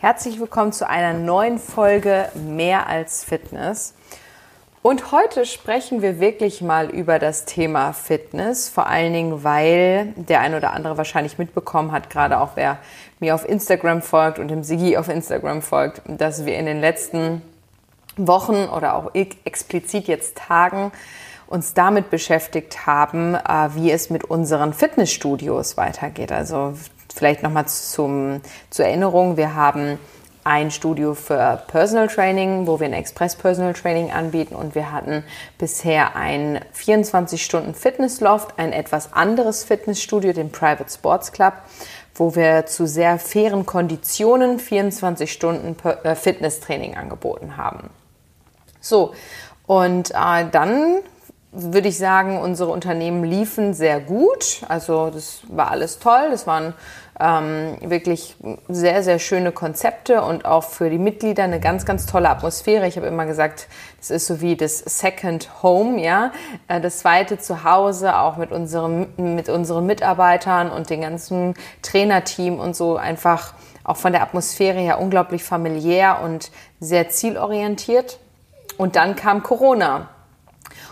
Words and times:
Herzlich 0.00 0.38
willkommen 0.38 0.70
zu 0.70 0.88
einer 0.88 1.12
neuen 1.12 1.58
Folge 1.58 2.28
Mehr 2.36 2.86
als 2.86 3.24
Fitness. 3.24 3.94
Und 4.80 5.10
heute 5.10 5.44
sprechen 5.44 6.02
wir 6.02 6.20
wirklich 6.20 6.62
mal 6.62 6.88
über 6.88 7.18
das 7.18 7.46
Thema 7.46 7.92
Fitness, 7.92 8.68
vor 8.68 8.86
allen 8.86 9.12
Dingen, 9.12 9.42
weil 9.42 10.12
der 10.14 10.38
ein 10.38 10.54
oder 10.54 10.72
andere 10.72 10.96
wahrscheinlich 10.98 11.36
mitbekommen 11.36 11.90
hat, 11.90 12.10
gerade 12.10 12.38
auch 12.38 12.50
wer 12.54 12.78
mir 13.18 13.34
auf 13.34 13.44
Instagram 13.44 14.00
folgt 14.00 14.38
und 14.38 14.46
dem 14.46 14.62
Sigi 14.62 14.96
auf 14.96 15.08
Instagram 15.08 15.62
folgt, 15.62 16.02
dass 16.06 16.46
wir 16.46 16.56
in 16.56 16.66
den 16.66 16.80
letzten 16.80 17.42
Wochen 18.16 18.68
oder 18.68 18.94
auch 18.94 19.10
explizit 19.14 20.06
jetzt 20.06 20.38
Tagen 20.38 20.92
uns 21.48 21.74
damit 21.74 22.08
beschäftigt 22.08 22.86
haben, 22.86 23.34
äh, 23.34 23.70
wie 23.74 23.90
es 23.90 24.10
mit 24.10 24.22
unseren 24.22 24.74
Fitnessstudios 24.74 25.76
weitergeht. 25.76 26.30
Also 26.30 26.74
vielleicht 27.12 27.42
nochmal 27.42 27.66
zur 27.66 28.40
Erinnerung, 28.78 29.36
wir 29.36 29.54
haben 29.54 29.98
ein 30.48 30.70
Studio 30.70 31.12
für 31.12 31.62
Personal 31.66 32.08
Training, 32.08 32.66
wo 32.66 32.80
wir 32.80 32.86
ein 32.86 32.94
Express 32.94 33.36
Personal 33.36 33.74
Training 33.74 34.10
anbieten 34.10 34.54
und 34.54 34.74
wir 34.74 34.90
hatten 34.90 35.22
bisher 35.58 36.16
ein 36.16 36.60
24 36.72 37.44
Stunden 37.44 37.74
Fitnessloft, 37.74 38.58
ein 38.58 38.72
etwas 38.72 39.12
anderes 39.12 39.64
Fitnessstudio, 39.64 40.32
den 40.32 40.50
Private 40.50 40.90
Sports 40.90 41.32
Club, 41.32 41.52
wo 42.14 42.34
wir 42.34 42.64
zu 42.64 42.86
sehr 42.86 43.18
fairen 43.18 43.66
Konditionen 43.66 44.58
24 44.58 45.30
Stunden 45.30 45.76
äh, 46.02 46.14
Fitnesstraining 46.14 46.96
angeboten 46.96 47.58
haben. 47.58 47.90
So, 48.80 49.12
und 49.66 50.12
äh, 50.12 50.46
dann 50.50 51.00
würde 51.50 51.88
ich 51.88 51.98
sagen, 51.98 52.38
unsere 52.38 52.70
Unternehmen 52.70 53.24
liefen 53.24 53.72
sehr 53.72 54.00
gut. 54.00 54.60
Also 54.68 55.10
das 55.10 55.40
war 55.48 55.70
alles 55.70 55.98
toll. 55.98 56.28
Das 56.30 56.46
waren 56.46 56.74
ähm, 57.20 57.76
wirklich 57.80 58.36
sehr, 58.68 59.02
sehr 59.02 59.18
schöne 59.18 59.50
Konzepte 59.50 60.22
und 60.22 60.44
auch 60.44 60.64
für 60.64 60.90
die 60.90 60.98
Mitglieder 60.98 61.44
eine 61.44 61.58
ganz, 61.58 61.84
ganz 61.84 62.06
tolle 62.06 62.28
Atmosphäre. 62.28 62.86
Ich 62.86 62.96
habe 62.96 63.06
immer 63.06 63.26
gesagt, 63.26 63.66
das 63.98 64.10
ist 64.10 64.26
so 64.26 64.40
wie 64.40 64.56
das 64.56 64.78
Second 64.78 65.62
Home, 65.62 66.00
ja, 66.00 66.32
äh, 66.68 66.80
das 66.80 66.98
zweite 66.98 67.38
Zuhause, 67.38 68.16
auch 68.16 68.36
mit 68.36 68.52
unserem, 68.52 69.08
mit 69.16 69.48
unseren 69.48 69.86
Mitarbeitern 69.86 70.70
und 70.70 70.90
dem 70.90 71.00
ganzen 71.00 71.54
Trainerteam 71.82 72.60
und 72.60 72.76
so 72.76 72.96
einfach 72.96 73.54
auch 73.84 73.96
von 73.96 74.12
der 74.12 74.22
Atmosphäre 74.22 74.78
her 74.78 75.00
unglaublich 75.00 75.42
familiär 75.42 76.20
und 76.22 76.50
sehr 76.78 77.08
zielorientiert. 77.08 78.18
Und 78.76 78.96
dann 78.96 79.16
kam 79.16 79.42
Corona. 79.42 80.10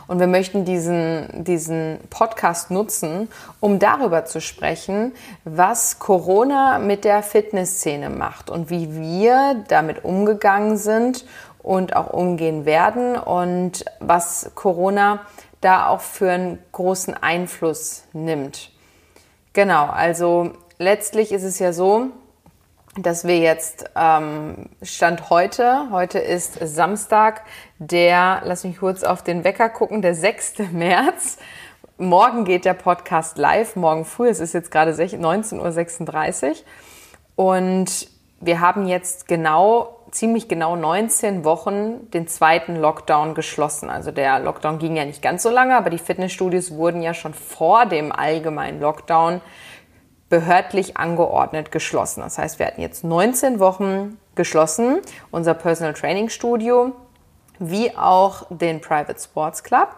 Und 0.09 0.21
wir 0.21 0.29
möchten 0.29 0.65
diesen, 0.65 1.45
diesen 1.45 1.99
Podcast 2.11 2.71
nutzen, 2.71 3.29
um 3.61 3.79
darüber 3.79 4.25
zu 4.25 4.41
sprechen, 4.41 5.13
was 5.45 5.99
Corona 5.99 6.79
mit 6.79 7.05
der 7.05 7.23
Fitnessszene 7.23 8.09
macht 8.09 8.49
und 8.49 8.71
wie 8.71 8.95
wir 8.95 9.65
damit 9.69 10.05
umgegangen 10.05 10.77
sind 10.77 11.25
und 11.59 11.97
auch 11.97 12.13
umgehen 12.13 12.65
werden 12.65 13.17
und 13.17 13.85
was 13.99 14.53
Corona 14.55 15.21
da 15.61 15.89
auch 15.89 16.01
für 16.01 16.31
einen 16.31 16.59
großen 16.71 17.15
Einfluss 17.15 18.05
nimmt. 18.13 18.71
Genau, 19.53 19.87
also 19.87 20.53
letztlich 20.79 21.33
ist 21.33 21.43
es 21.43 21.59
ja 21.59 21.73
so, 21.73 22.11
dass 22.99 23.27
wir 23.27 23.39
jetzt 23.39 23.91
ähm, 23.95 24.71
Stand 24.83 25.29
heute, 25.29 25.89
heute 25.91 26.19
ist 26.19 26.59
Samstag, 26.63 27.43
der, 27.79 28.43
lass 28.45 28.65
mich 28.65 28.79
kurz 28.79 29.05
auf 29.05 29.23
den 29.23 29.45
Wecker 29.45 29.69
gucken, 29.69 30.03
der 30.03 30.15
6. 30.15 30.59
März. 30.73 31.39
Morgen 31.99 32.45
geht 32.45 32.65
der 32.65 32.75
Podcast 32.75 33.39
live, 33.39 33.77
morgen 33.77 34.05
früh, 34.05 34.29
es 34.29 34.41
ist 34.41 34.53
jetzt 34.53 34.71
gerade 34.71 34.93
19.36 34.93 36.49
Uhr. 36.51 36.57
Und 37.37 38.09
wir 38.41 38.61
haben 38.61 38.87
jetzt 38.87 39.29
genau, 39.29 40.01
ziemlich 40.11 40.49
genau 40.49 40.77
19 40.77 41.45
Wochen 41.45 42.11
den 42.11 42.29
zweiten 42.29 42.77
Lockdown 42.77 43.35
geschlossen. 43.35 43.89
Also 43.91 44.11
der 44.11 44.41
Lockdown 44.41 44.79
ging 44.79 44.97
ja 44.97 45.05
nicht 45.05 45.23
ganz 45.23 45.43
so 45.43 45.51
lange, 45.51 45.77
aber 45.77 45.91
die 45.91 45.99
Fitnessstudios 45.99 46.73
wurden 46.73 47.03
ja 47.03 47.15
schon 47.15 47.35
vor 47.35 47.87
dem 47.87 48.13
allgemeinen 48.13 48.81
Lockdown 48.81 49.41
behördlich 50.29 50.97
angeordnet 50.97 51.71
geschlossen. 51.71 52.21
Das 52.21 52.39
heißt, 52.39 52.59
wir 52.59 52.67
hatten 52.67 52.81
jetzt 52.81 53.05
19 53.05 53.61
Wochen 53.61 54.19
geschlossen, 54.35 55.01
unser 55.31 55.55
Personal 55.55 55.95
Training 55.95 56.29
Studio, 56.29 56.93
wie 57.59 57.97
auch 57.97 58.47
den 58.51 58.81
Private 58.81 59.19
Sports 59.21 59.63
Club 59.63 59.89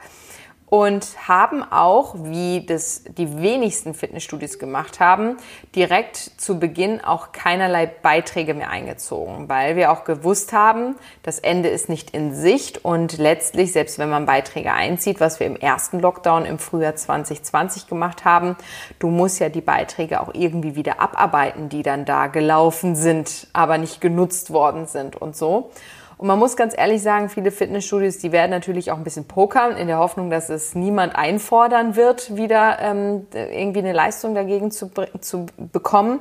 und 0.71 1.07
haben 1.27 1.63
auch, 1.63 2.15
wie 2.19 2.65
das 2.67 3.05
die 3.17 3.41
wenigsten 3.41 3.95
Fitnessstudios 3.95 4.59
gemacht 4.59 5.01
haben, 5.01 5.39
direkt 5.75 6.17
zu 6.17 6.59
Beginn 6.59 7.03
auch 7.03 7.33
keinerlei 7.33 7.87
Beiträge 7.87 8.55
mehr 8.55 8.71
eingezogen, 8.71 9.49
weil 9.49 9.77
wir 9.77 9.91
auch 9.91 10.05
gewusst 10.05 10.53
haben, 10.53 10.97
das 11.23 11.39
Ende 11.39 11.69
ist 11.69 11.89
nicht 11.89 12.11
in 12.11 12.35
Sicht 12.35 12.85
und 12.85 13.19
letztlich, 13.19 13.73
selbst 13.73 13.99
wenn 13.99 14.11
man 14.11 14.27
Beiträge 14.27 14.73
einzieht, 14.73 15.21
was 15.21 15.41
wir 15.41 15.47
im 15.47 15.57
ersten 15.57 16.01
Lockdown 16.01 16.45
im 16.45 16.59
Frühjahr 16.59 16.97
2020 16.97 17.87
gemacht 17.87 18.25
haben, 18.25 18.57
du 18.99 19.09
musst 19.09 19.41
ja 19.41 19.49
die 19.49 19.61
Beiträge 19.61 20.21
auch 20.21 20.35
irgendwie 20.35 20.75
wieder 20.75 21.01
abarbeiten, 21.01 21.69
die 21.69 21.83
dann 21.83 22.05
da 22.05 22.27
gelaufen 22.27 22.95
sind, 22.95 23.49
aber 23.53 23.79
nicht 23.79 24.01
genutzt 24.01 24.53
worden 24.53 24.87
sind 24.87 25.17
und 25.17 25.37
so. 25.37 25.71
Und 26.19 26.27
man 26.27 26.39
muss 26.39 26.57
ganz 26.57 26.75
ehrlich 26.77 27.01
sagen, 27.01 27.29
viele 27.29 27.53
Fitnessstudios, 27.53 28.19
die 28.19 28.33
werden 28.33 28.51
natürlich 28.51 28.91
auch 28.91 28.97
ein 28.97 29.05
bisschen 29.05 29.27
pokern, 29.27 29.77
in 29.77 29.87
der 29.87 29.99
Hoffnung, 29.99 30.31
dass 30.31 30.49
es 30.49 30.75
niemand 30.75 31.15
einfordern 31.15 31.95
wird, 31.95 32.37
wieder 32.37 32.79
ähm, 32.81 33.29
irgendwie 33.33 33.79
eine 33.79 33.93
Leistung 33.93 34.35
dagegen 34.35 34.73
zu, 34.73 34.91
zu 35.21 35.47
bekommen. 35.57 36.19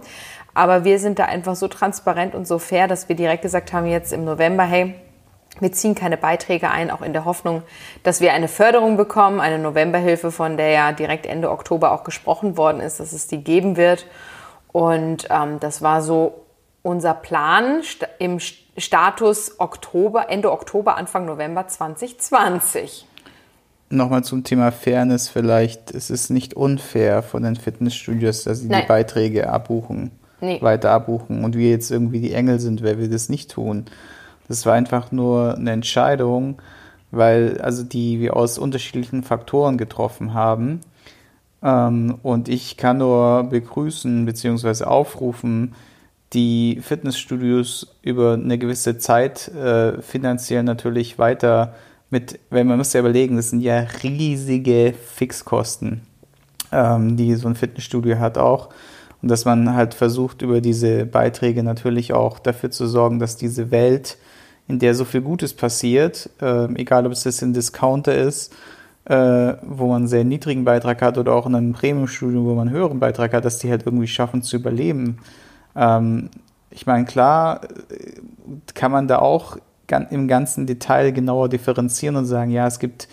Aber 0.53 0.84
wir 0.84 1.00
sind 1.00 1.18
da 1.18 1.25
einfach 1.25 1.56
so 1.56 1.68
transparent 1.68 2.36
und 2.36 2.47
so 2.47 2.59
fair, 2.59 2.88
dass 2.88 3.09
wir 3.09 3.16
direkt 3.16 3.41
gesagt 3.41 3.74
haben, 3.74 3.88
jetzt 3.88 4.13
im 4.13 4.24
November, 4.24 4.63
hey, 4.63 4.94
wir 5.59 5.72
ziehen 5.72 5.96
keine 5.96 6.18
Beiträge 6.18 6.69
ein, 6.69 6.91
auch 6.91 7.02
in 7.02 7.13
der 7.13 7.25
Hoffnung, 7.25 7.63
dass 8.03 8.22
wir 8.22 8.34
eine 8.34 8.47
Förderung 8.47 8.97
bekommen, 8.97 9.40
eine 9.40 9.57
Novemberhilfe, 9.57 10.31
von 10.31 10.57
der 10.57 10.69
ja 10.69 10.91
direkt 10.91 11.25
Ende 11.25 11.50
Oktober 11.50 11.91
auch 11.91 12.03
gesprochen 12.03 12.56
worden 12.56 12.81
ist, 12.81 13.00
dass 13.00 13.13
es 13.13 13.25
die 13.25 13.44
geben 13.44 13.78
wird. 13.78 14.06
Und 14.72 15.28
ähm, 15.31 15.59
das 15.59 15.81
war 15.81 16.03
so 16.03 16.46
unser 16.84 17.16
Plan 17.16 17.81
im 18.19 18.40
Status 18.78 19.60
Oktober, 19.60 20.30
Ende 20.30 20.52
Oktober, 20.52 20.98
Anfang 20.98 21.26
November 21.26 21.68
2020. 21.68 23.06
Nochmal 23.90 24.24
zum 24.24 24.44
Thema 24.44 24.72
Fairness 24.72 25.30
vielleicht. 25.30 25.92
Es 25.92 26.10
ist 26.10 26.30
nicht 26.30 26.54
unfair 26.54 27.24
von 27.24 27.44
den 27.44 27.56
Fitnessstudios, 27.56 28.44
dass 28.44 28.60
sie 28.60 28.68
Nein. 28.68 28.82
die 28.82 28.88
Beiträge 28.88 29.50
abbuchen, 29.50 30.12
nee. 30.42 30.62
weiter 30.62 30.92
abbuchen 30.92 31.44
und 31.44 31.56
wir 31.56 31.70
jetzt 31.70 31.90
irgendwie 31.90 32.20
die 32.20 32.34
Engel 32.34 32.60
sind, 32.60 32.84
weil 32.84 33.00
wir 33.00 33.10
das 33.10 33.30
nicht 33.30 33.50
tun. 33.50 33.86
Das 34.48 34.66
war 34.66 34.74
einfach 34.74 35.12
nur 35.12 35.56
eine 35.56 35.72
Entscheidung, 35.72 36.62
weil 37.12 37.60
also 37.62 37.84
die 37.84 38.20
wir 38.20 38.36
aus 38.36 38.58
unterschiedlichen 38.58 39.24
Faktoren 39.24 39.78
getroffen 39.78 40.34
haben. 40.34 40.82
Ähm, 41.64 42.20
und 42.24 42.50
ich 42.50 42.78
kann 42.78 42.98
nur 42.98 43.44
begrüßen 43.44 44.26
bzw. 44.26 44.84
aufrufen, 44.84 45.74
die 46.34 46.80
Fitnessstudios 46.82 47.96
über 48.02 48.34
eine 48.34 48.58
gewisse 48.58 48.98
Zeit 48.98 49.48
äh, 49.50 50.02
finanziell 50.02 50.64
natürlich 50.64 51.18
weiter 51.18 51.74
mit, 52.10 52.40
weil 52.50 52.64
man 52.64 52.78
muss 52.78 52.94
ja 52.94 53.00
überlegen, 53.00 53.36
das 53.36 53.50
sind 53.50 53.62
ja 53.62 53.86
riesige 54.04 54.94
Fixkosten, 54.94 56.02
ähm, 56.72 57.18
die 57.18 57.36
so 57.36 57.48
ein 57.48 57.56
Fitnessstudio 57.56 58.20
hat 58.20 58.38
auch. 58.38 58.70
Und 59.22 59.30
dass 59.30 59.46
man 59.46 59.74
halt 59.74 59.94
versucht, 59.94 60.42
über 60.42 60.62
diese 60.62 61.06
Beiträge 61.06 61.64
natürlich 61.64 62.14
auch 62.14 62.40
dafür 62.40 62.72
zu 62.72 62.88
sorgen, 62.88 63.20
dass 63.20 63.36
diese 63.36 63.72
Welt, 63.72 64.18
in 64.68 64.80
der 64.80 64.94
so 64.94 65.06
viel 65.06 65.22
Gutes 65.22 65.54
passiert, 65.54 66.30
äh, 66.42 66.66
egal 66.76 67.06
ob 67.06 67.14
es 67.14 67.24
das 67.24 67.42
ein 67.42 67.54
Discounter 67.54 68.16
ist, 68.16 68.54
äh, 69.06 69.54
wo 69.64 69.88
man 69.88 69.98
einen 69.98 70.08
sehr 70.08 70.24
niedrigen 70.24 70.66
Beitrag 70.66 71.02
hat 71.02 71.18
oder 71.18 71.34
auch 71.34 71.48
in 71.48 71.56
einem 71.56 71.74
Premium-Studio, 71.74 72.44
wo 72.44 72.54
man 72.54 72.68
einen 72.68 72.78
höheren 72.78 73.00
Beitrag 73.00 73.34
hat, 73.34 73.46
dass 73.46 73.60
die 73.60 73.70
halt 73.70 73.86
irgendwie 73.86 74.08
schaffen 74.08 74.44
zu 74.44 74.58
überleben. 74.58 75.18
Ähm, 75.78 76.30
ich 76.72 76.86
meine, 76.86 77.06
klar 77.06 77.62
kann 78.74 78.92
man 78.92 79.07
da 79.07 79.19
auch 79.19 79.57
im 80.10 80.28
ganzen 80.28 80.68
Detail 80.68 81.12
genauer 81.12 81.48
differenzieren 81.48 82.18
und 82.18 82.25
sagen, 82.25 82.51
ja, 82.51 82.68
es 82.68 82.80
gibt 82.80 83.07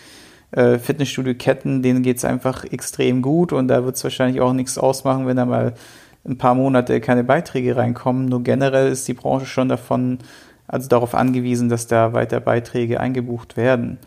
äh, 0.50 0.78
Fitnessstudio-Ketten, 0.78 1.82
denen 1.82 2.02
geht 2.02 2.16
es 2.16 2.24
einfach 2.24 2.64
extrem 2.64 3.22
gut 3.22 3.52
und 3.52 3.68
da 3.68 3.84
wird 3.84 3.96
es 3.96 4.04
wahrscheinlich 4.04 4.40
auch 4.40 4.52
nichts 4.52 4.78
ausmachen, 4.78 5.26
wenn 5.26 5.36
da 5.36 5.46
mal 5.46 5.74
ein 6.26 6.38
paar 6.38 6.54
Monate 6.54 7.00
keine 7.00 7.22
Beiträge 7.22 7.76
reinkommen. 7.76 8.26
Nur 8.26 8.42
generell 8.42 8.90
ist 8.90 9.06
die 9.06 9.14
Branche 9.14 9.46
schon 9.46 9.68
davon, 9.68 10.18
also 10.66 10.88
darauf 10.88 11.14
angewiesen, 11.14 11.68
dass 11.68 11.86
da 11.86 12.12
weiter 12.12 12.40
Beiträge 12.40 12.98
eingebucht 13.00 13.56
werden. 13.56 13.98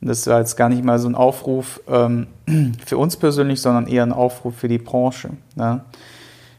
Und 0.00 0.08
das 0.08 0.26
war 0.26 0.40
jetzt 0.40 0.56
gar 0.56 0.68
nicht 0.68 0.84
mal 0.84 0.98
so 0.98 1.08
ein 1.08 1.14
Aufruf 1.14 1.80
ähm, 1.88 2.26
für 2.84 2.98
uns 2.98 3.16
persönlich, 3.16 3.60
sondern 3.60 3.86
eher 3.86 4.02
ein 4.02 4.12
Aufruf 4.12 4.56
für 4.56 4.68
die 4.68 4.78
Branche. 4.78 5.30
Ne? 5.54 5.84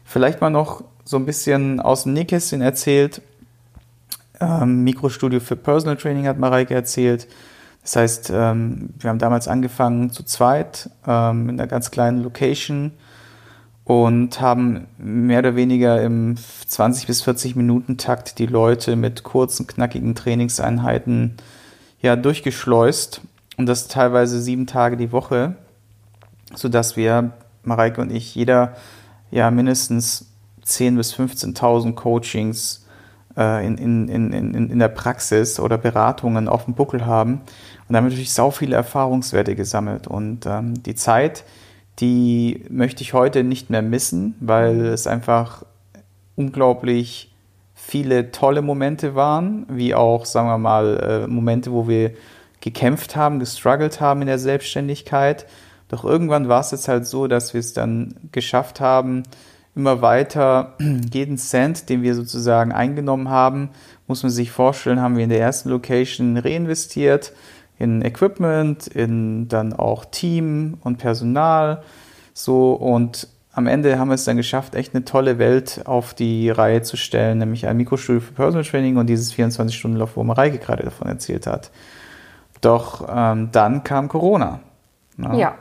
Vielleicht 0.04 0.40
mal 0.40 0.50
noch 0.50 0.84
so 1.04 1.16
ein 1.16 1.26
bisschen 1.26 1.80
aus 1.80 2.04
dem 2.04 2.12
Nähkästchen 2.12 2.60
erzählt. 2.60 3.22
Ähm, 4.40 4.84
Mikrostudio 4.84 5.40
für 5.40 5.56
Personal 5.56 5.96
Training 5.96 6.26
hat 6.26 6.38
Mareike 6.38 6.74
erzählt. 6.74 7.28
Das 7.82 7.96
heißt, 7.96 8.30
ähm, 8.34 8.90
wir 8.98 9.10
haben 9.10 9.18
damals 9.18 9.48
angefangen 9.48 10.10
zu 10.10 10.22
zweit 10.22 10.90
ähm, 11.06 11.48
in 11.48 11.60
einer 11.60 11.66
ganz 11.66 11.90
kleinen 11.90 12.22
Location 12.22 12.92
und 13.84 14.40
haben 14.40 14.86
mehr 14.98 15.40
oder 15.40 15.56
weniger 15.56 16.00
im 16.02 16.36
20 16.66 17.08
bis 17.08 17.22
40 17.22 17.56
Minuten 17.56 17.98
Takt 17.98 18.38
die 18.38 18.46
Leute 18.46 18.94
mit 18.94 19.24
kurzen, 19.24 19.66
knackigen 19.66 20.14
Trainingseinheiten 20.14 21.36
ja 22.00 22.14
durchgeschleust 22.14 23.20
und 23.56 23.66
das 23.66 23.88
teilweise 23.88 24.40
sieben 24.40 24.66
Tage 24.66 24.96
die 24.96 25.12
Woche, 25.12 25.56
sodass 26.54 26.96
wir, 26.96 27.32
Mareike 27.64 28.00
und 28.00 28.12
ich, 28.12 28.34
jeder 28.34 28.76
ja 29.30 29.50
mindestens 29.50 30.31
10.000 30.66 30.96
bis 30.96 31.14
15.000 31.14 31.94
Coachings 31.94 32.86
äh, 33.36 33.66
in, 33.66 33.78
in, 33.78 34.08
in, 34.08 34.70
in 34.70 34.78
der 34.78 34.88
Praxis 34.88 35.58
oder 35.58 35.78
Beratungen 35.78 36.48
auf 36.48 36.64
dem 36.66 36.74
Buckel 36.74 37.06
haben 37.06 37.40
und 37.88 37.94
damit 37.94 38.10
natürlich 38.10 38.32
sau 38.32 38.50
viele 38.50 38.76
Erfahrungswerte 38.76 39.54
gesammelt. 39.54 40.06
Und 40.06 40.46
ähm, 40.46 40.82
die 40.82 40.94
Zeit, 40.94 41.44
die 41.98 42.64
möchte 42.70 43.02
ich 43.02 43.12
heute 43.12 43.44
nicht 43.44 43.70
mehr 43.70 43.82
missen, 43.82 44.34
weil 44.40 44.86
es 44.86 45.06
einfach 45.06 45.64
unglaublich 46.36 47.32
viele 47.74 48.30
tolle 48.30 48.62
Momente 48.62 49.14
waren, 49.14 49.66
wie 49.68 49.94
auch, 49.94 50.24
sagen 50.24 50.48
wir 50.48 50.58
mal, 50.58 51.24
äh, 51.24 51.26
Momente, 51.26 51.72
wo 51.72 51.88
wir 51.88 52.12
gekämpft 52.60 53.16
haben, 53.16 53.40
gestruggelt 53.40 54.00
haben 54.00 54.22
in 54.22 54.28
der 54.28 54.38
Selbstständigkeit. 54.38 55.46
Doch 55.88 56.04
irgendwann 56.04 56.48
war 56.48 56.60
es 56.60 56.70
jetzt 56.70 56.88
halt 56.88 57.06
so, 57.06 57.26
dass 57.26 57.52
wir 57.52 57.58
es 57.58 57.74
dann 57.74 58.14
geschafft 58.30 58.80
haben, 58.80 59.24
immer 59.74 60.02
weiter 60.02 60.74
jeden 61.12 61.38
Cent, 61.38 61.88
den 61.88 62.02
wir 62.02 62.14
sozusagen 62.14 62.72
eingenommen 62.72 63.28
haben, 63.28 63.70
muss 64.06 64.22
man 64.22 64.30
sich 64.30 64.50
vorstellen, 64.50 65.00
haben 65.00 65.16
wir 65.16 65.24
in 65.24 65.30
der 65.30 65.40
ersten 65.40 65.70
Location 65.70 66.36
reinvestiert 66.36 67.32
in 67.78 68.02
Equipment, 68.02 68.86
in 68.86 69.48
dann 69.48 69.72
auch 69.72 70.04
Team 70.04 70.78
und 70.82 70.98
Personal, 70.98 71.82
so 72.32 72.74
und 72.74 73.28
am 73.54 73.66
Ende 73.66 73.98
haben 73.98 74.08
wir 74.08 74.14
es 74.14 74.24
dann 74.24 74.36
geschafft, 74.36 74.74
echt 74.74 74.94
eine 74.94 75.04
tolle 75.04 75.38
Welt 75.38 75.82
auf 75.84 76.14
die 76.14 76.48
Reihe 76.48 76.82
zu 76.82 76.96
stellen, 76.96 77.38
nämlich 77.38 77.66
ein 77.66 77.76
Mikrostudio 77.76 78.20
für 78.20 78.32
Personal 78.32 78.64
Training 78.64 78.96
und 78.96 79.08
dieses 79.08 79.34
24-Stunden-Lauf, 79.34 80.16
wo 80.16 80.24
Mareike 80.24 80.58
gerade 80.58 80.84
davon 80.84 81.08
erzählt 81.08 81.46
hat. 81.46 81.70
Doch 82.62 83.06
ähm, 83.12 83.50
dann 83.52 83.84
kam 83.84 84.08
Corona. 84.08 84.60
Ja. 85.18 85.34
ja. 85.34 85.54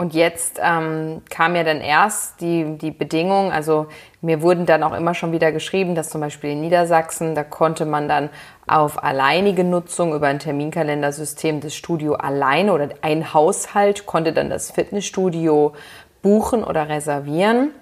Und 0.00 0.14
jetzt 0.14 0.58
ähm, 0.64 1.20
kam 1.28 1.54
ja 1.54 1.62
dann 1.62 1.82
erst 1.82 2.40
die, 2.40 2.78
die 2.78 2.90
Bedingung, 2.90 3.52
also 3.52 3.88
mir 4.22 4.40
wurden 4.40 4.64
dann 4.64 4.82
auch 4.82 4.94
immer 4.94 5.12
schon 5.12 5.30
wieder 5.30 5.52
geschrieben, 5.52 5.94
dass 5.94 6.08
zum 6.08 6.22
Beispiel 6.22 6.52
in 6.52 6.62
Niedersachsen, 6.62 7.34
da 7.34 7.44
konnte 7.44 7.84
man 7.84 8.08
dann 8.08 8.30
auf 8.66 9.04
alleinige 9.04 9.62
Nutzung 9.62 10.14
über 10.14 10.28
ein 10.28 10.38
Terminkalendersystem 10.38 11.60
das 11.60 11.74
Studio 11.74 12.14
alleine 12.14 12.72
oder 12.72 12.88
ein 13.02 13.34
Haushalt 13.34 14.06
konnte 14.06 14.32
dann 14.32 14.48
das 14.48 14.70
Fitnessstudio 14.70 15.74
buchen 16.22 16.64
oder 16.64 16.88
reservieren. 16.88 17.72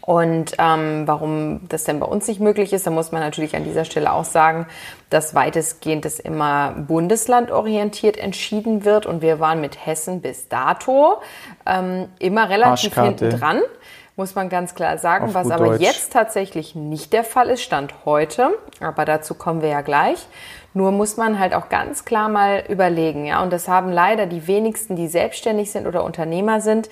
Und 0.00 0.52
ähm, 0.58 1.06
warum 1.06 1.68
das 1.68 1.84
denn 1.84 2.00
bei 2.00 2.06
uns 2.06 2.28
nicht 2.28 2.40
möglich 2.40 2.72
ist, 2.72 2.86
da 2.86 2.90
muss 2.90 3.12
man 3.12 3.22
natürlich 3.22 3.56
an 3.56 3.64
dieser 3.64 3.84
Stelle 3.84 4.12
auch 4.12 4.24
sagen, 4.24 4.66
dass 5.10 5.34
weitestgehend 5.34 6.04
das 6.04 6.18
immer 6.20 6.72
bundeslandorientiert 6.72 8.16
entschieden 8.16 8.84
wird. 8.84 9.06
Und 9.06 9.22
wir 9.22 9.40
waren 9.40 9.60
mit 9.60 9.86
Hessen 9.86 10.20
bis 10.20 10.48
dato 10.48 11.20
ähm, 11.66 12.08
immer 12.18 12.48
relativ 12.48 12.94
hinten 12.94 13.30
dran, 13.30 13.60
muss 14.16 14.34
man 14.34 14.48
ganz 14.48 14.74
klar 14.74 14.98
sagen. 14.98 15.26
Auf 15.26 15.34
Was 15.34 15.50
aber 15.50 15.66
Deutsch. 15.66 15.82
jetzt 15.82 16.12
tatsächlich 16.12 16.74
nicht 16.74 17.12
der 17.12 17.24
Fall 17.24 17.48
ist, 17.48 17.62
stand 17.62 17.94
heute, 18.04 18.50
aber 18.80 19.04
dazu 19.04 19.34
kommen 19.34 19.62
wir 19.62 19.70
ja 19.70 19.80
gleich. 19.80 20.26
Nur 20.76 20.90
muss 20.90 21.16
man 21.16 21.38
halt 21.38 21.54
auch 21.54 21.68
ganz 21.68 22.04
klar 22.04 22.28
mal 22.28 22.64
überlegen, 22.68 23.26
ja. 23.26 23.42
Und 23.42 23.52
das 23.52 23.68
haben 23.68 23.92
leider 23.92 24.26
die 24.26 24.48
wenigsten, 24.48 24.96
die 24.96 25.06
selbstständig 25.06 25.70
sind 25.70 25.86
oder 25.86 26.02
Unternehmer 26.02 26.60
sind 26.60 26.90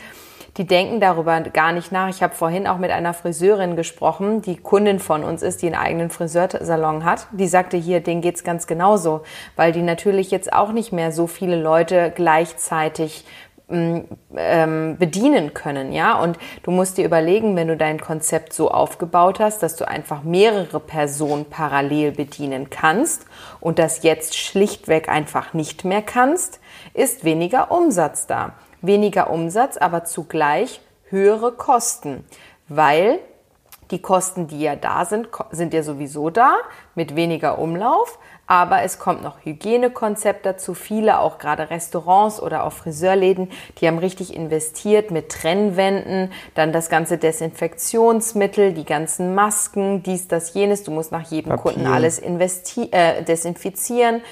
die 0.59 0.67
denken 0.67 1.01
darüber 1.01 1.41
gar 1.41 1.73
nicht 1.73 1.93
nach. 1.93 2.09
Ich 2.09 2.23
habe 2.23 2.35
vorhin 2.35 2.67
auch 2.67 2.77
mit 2.77 2.91
einer 2.91 3.15
Friseurin 3.15 3.75
gesprochen, 3.75 4.43
die 4.43 4.57
Kundin 4.57 4.99
von 4.99 5.25
uns 5.25 5.43
ist, 5.43 5.63
die 5.63 5.67
einen 5.67 5.77
eigenen 5.77 6.11
Friseursalon 6.11 7.05
hat. 7.05 7.27
Die 7.33 7.47
sagte 7.47 7.79
hier, 7.79 8.01
denen 8.01 8.21
geht's 8.21 8.45
ganz 8.45 8.67
genauso, 8.67 9.23
weil 9.57 9.73
die 9.73 9.83
natürlich 9.83 10.31
jetzt 10.31 10.53
auch 10.53 10.73
nicht 10.73 10.93
mehr 10.93 11.11
so 11.11 11.27
viele 11.27 11.61
Leute 11.61 12.13
gleichzeitig 12.15 13.25
mm, 13.69 14.01
ähm, 14.37 14.97
bedienen 14.99 15.55
können, 15.55 15.91
ja. 15.91 16.21
Und 16.21 16.39
du 16.65 16.71
musst 16.71 16.99
dir 16.99 17.07
überlegen, 17.07 17.57
wenn 17.57 17.69
du 17.69 17.77
dein 17.79 17.99
Konzept 17.99 18.53
so 18.53 18.71
aufgebaut 18.71 19.41
hast, 19.41 19.63
dass 19.63 19.77
du 19.77 19.89
einfach 19.89 20.23
mehrere 20.23 20.81
Personen 20.81 21.47
parallel 21.47 22.13
bedienen 22.13 22.69
kannst 22.69 23.25
und 23.59 23.79
das 23.79 24.03
jetzt 24.03 24.37
schlichtweg 24.37 25.09
einfach 25.09 25.55
nicht 25.55 25.87
mehr 25.87 26.03
kannst, 26.03 26.61
ist 26.93 27.25
weniger 27.25 27.71
Umsatz 27.71 28.27
da 28.27 28.53
weniger 28.82 29.31
Umsatz, 29.31 29.76
aber 29.76 30.05
zugleich 30.05 30.81
höhere 31.08 31.52
Kosten, 31.52 32.25
weil 32.69 33.20
die 33.93 34.00
Kosten, 34.00 34.46
die 34.46 34.61
ja 34.61 34.75
da 34.75 35.05
sind, 35.05 35.29
sind 35.50 35.75
ja 35.75 35.82
sowieso 35.82 36.31
da 36.31 36.56
mit 36.94 37.14
weniger 37.14 37.58
Umlauf, 37.58 38.19
aber 38.46 38.82
es 38.82 38.99
kommt 38.99 39.23
noch 39.23 39.44
Hygienekonzept 39.44 40.44
dazu. 40.46 40.75
Viele, 40.75 41.20
auch 41.20 41.38
gerade 41.38 41.70
Restaurants 41.70 42.40
oder 42.40 42.64
auch 42.64 42.73
Friseurläden, 42.73 43.50
die 43.79 43.87
haben 43.87 43.99
richtig 43.99 44.34
investiert 44.34 45.11
mit 45.11 45.29
Trennwänden, 45.29 46.32
dann 46.55 46.73
das 46.73 46.88
ganze 46.88 47.19
Desinfektionsmittel, 47.19 48.73
die 48.73 48.84
ganzen 48.84 49.34
Masken, 49.34 50.02
dies, 50.02 50.26
das, 50.26 50.55
jenes. 50.55 50.82
Du 50.82 50.90
musst 50.90 51.12
nach 51.12 51.31
jedem 51.31 51.50
Papier. 51.50 51.62
Kunden 51.62 51.87
alles 51.87 52.19
äh, 52.19 53.23
desinfizieren 53.23 54.23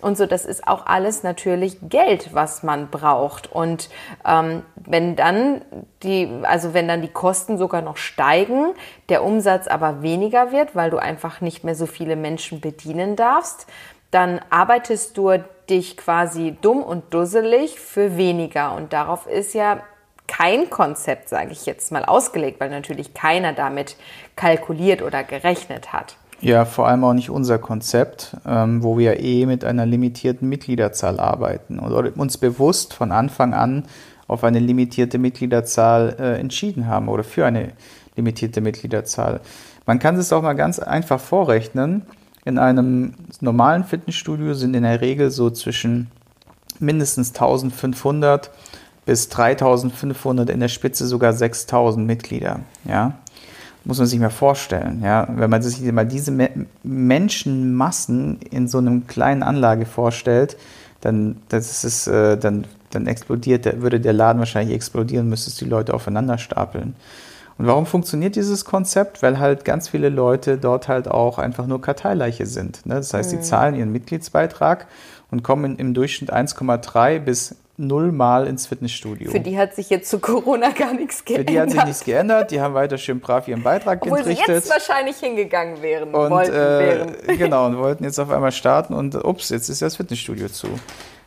und 0.00 0.16
so, 0.16 0.26
das 0.26 0.44
ist 0.44 0.66
auch 0.68 0.86
alles 0.86 1.24
natürlich 1.24 1.78
Geld, 1.82 2.32
was 2.32 2.62
man 2.62 2.88
braucht. 2.88 3.50
Und 3.50 3.90
ähm, 4.24 4.62
wenn 4.76 5.16
dann 5.16 5.62
die, 6.04 6.30
also 6.42 6.72
wenn 6.72 6.86
dann 6.86 7.02
die 7.02 7.08
Kosten 7.08 7.58
sogar 7.58 7.82
noch 7.82 7.96
steigen, 7.96 8.74
der 9.08 9.24
Umsatz 9.24 9.66
aber 9.66 10.02
weniger 10.02 10.52
wird, 10.52 10.76
weil 10.76 10.90
du 10.90 10.98
einfach 10.98 11.40
nicht 11.40 11.64
mehr 11.64 11.74
so 11.74 11.86
viele 11.86 12.14
Menschen 12.14 12.60
bedienen 12.60 13.16
darfst, 13.16 13.66
dann 14.12 14.40
arbeitest 14.50 15.18
du 15.18 15.32
dich 15.68 15.96
quasi 15.96 16.56
dumm 16.60 16.82
und 16.82 17.12
dusselig 17.12 17.80
für 17.80 18.16
weniger. 18.16 18.74
Und 18.76 18.92
darauf 18.92 19.26
ist 19.26 19.52
ja 19.52 19.80
kein 20.28 20.70
Konzept, 20.70 21.28
sage 21.28 21.50
ich 21.50 21.66
jetzt 21.66 21.90
mal, 21.90 22.04
ausgelegt, 22.04 22.60
weil 22.60 22.70
natürlich 22.70 23.14
keiner 23.14 23.52
damit 23.52 23.96
kalkuliert 24.36 25.02
oder 25.02 25.24
gerechnet 25.24 25.92
hat. 25.92 26.16
Ja, 26.40 26.64
vor 26.64 26.86
allem 26.86 27.02
auch 27.02 27.14
nicht 27.14 27.30
unser 27.30 27.58
Konzept, 27.58 28.36
ähm, 28.46 28.82
wo 28.82 28.96
wir 28.96 29.18
eh 29.18 29.44
mit 29.44 29.64
einer 29.64 29.86
limitierten 29.86 30.48
Mitgliederzahl 30.48 31.18
arbeiten 31.18 31.80
und 31.80 31.92
uns 32.16 32.38
bewusst 32.38 32.94
von 32.94 33.10
Anfang 33.10 33.54
an 33.54 33.84
auf 34.28 34.44
eine 34.44 34.60
limitierte 34.60 35.18
Mitgliederzahl 35.18 36.16
äh, 36.20 36.38
entschieden 36.38 36.86
haben 36.86 37.08
oder 37.08 37.24
für 37.24 37.44
eine 37.44 37.72
limitierte 38.14 38.60
Mitgliederzahl. 38.60 39.40
Man 39.86 39.98
kann 39.98 40.16
es 40.16 40.32
auch 40.32 40.42
mal 40.42 40.52
ganz 40.52 40.78
einfach 40.78 41.18
vorrechnen. 41.18 42.02
In 42.44 42.58
einem 42.58 43.14
normalen 43.40 43.84
Fitnessstudio 43.84 44.54
sind 44.54 44.74
in 44.74 44.82
der 44.84 45.00
Regel 45.00 45.30
so 45.30 45.50
zwischen 45.50 46.08
mindestens 46.78 47.30
1500 47.30 48.50
bis 49.06 49.28
3500, 49.30 50.50
in 50.50 50.60
der 50.60 50.68
Spitze 50.68 51.06
sogar 51.06 51.32
6000 51.32 52.06
Mitglieder. 52.06 52.60
Ja? 52.84 53.14
Muss 53.84 53.98
man 53.98 54.06
sich 54.06 54.18
mal 54.18 54.30
vorstellen. 54.30 55.00
Ja? 55.02 55.28
Wenn 55.30 55.50
man 55.50 55.62
sich 55.62 55.80
mal 55.92 56.06
diese 56.06 56.32
Menschenmassen 56.82 58.40
in 58.50 58.68
so 58.68 58.78
einem 58.78 59.06
kleinen 59.06 59.42
Anlage 59.42 59.86
vorstellt, 59.86 60.56
dann, 61.00 61.36
das 61.48 61.84
ist, 61.84 62.06
äh, 62.06 62.36
dann, 62.36 62.66
dann 62.90 63.06
explodiert, 63.06 63.64
der, 63.64 63.82
würde 63.82 64.00
der 64.00 64.12
Laden 64.12 64.38
wahrscheinlich 64.38 64.74
explodieren, 64.74 65.28
müsstest 65.28 65.60
die 65.60 65.66
Leute 65.66 65.94
aufeinander 65.94 66.38
stapeln. 66.38 66.94
Und 67.56 67.66
warum 67.66 67.86
funktioniert 67.86 68.36
dieses 68.36 68.64
Konzept? 68.64 69.22
Weil 69.22 69.38
halt 69.38 69.64
ganz 69.64 69.88
viele 69.88 70.08
Leute 70.08 70.58
dort 70.58 70.86
halt 70.88 71.08
auch 71.08 71.38
einfach 71.38 71.66
nur 71.66 71.80
Karteileiche 71.80 72.46
sind. 72.46 72.86
Ne? 72.86 72.94
Das 72.94 73.12
heißt, 73.12 73.32
mhm. 73.32 73.36
sie 73.36 73.42
zahlen 73.42 73.74
ihren 73.74 73.90
Mitgliedsbeitrag 73.90 74.86
und 75.30 75.42
kommen 75.42 75.76
im 75.76 75.92
Durchschnitt 75.92 76.32
1,3 76.32 77.18
bis 77.18 77.56
nullmal 77.78 78.46
ins 78.46 78.66
Fitnessstudio. 78.66 79.30
Für 79.30 79.40
die 79.40 79.56
hat 79.56 79.74
sich 79.74 79.88
jetzt 79.88 80.10
zu 80.10 80.18
Corona 80.18 80.70
gar 80.70 80.92
nichts 80.92 81.24
geändert. 81.24 81.46
Für 81.48 81.52
die 81.52 81.60
hat 81.60 81.70
sich 81.70 81.84
nichts 81.84 82.04
geändert. 82.04 82.50
Die 82.50 82.60
haben 82.60 82.74
weiter 82.74 82.98
schön 82.98 83.20
brav 83.20 83.46
ihren 83.48 83.62
Beitrag 83.62 84.02
Obwohl 84.02 84.18
entrichtet. 84.18 84.46
sie 84.46 84.52
jetzt 84.52 84.70
wahrscheinlich 84.70 85.16
hingegangen 85.16 85.80
wären. 85.80 86.12
Und, 86.12 86.30
wollten, 86.30 86.52
äh, 86.52 86.56
wären. 86.56 87.16
Genau, 87.38 87.66
und 87.66 87.78
wollten 87.78 88.04
jetzt 88.04 88.18
auf 88.18 88.30
einmal 88.30 88.52
starten 88.52 88.94
und 88.94 89.14
ups, 89.24 89.50
jetzt 89.50 89.68
ist 89.68 89.80
das 89.80 89.96
Fitnessstudio 89.96 90.48
zu. 90.48 90.68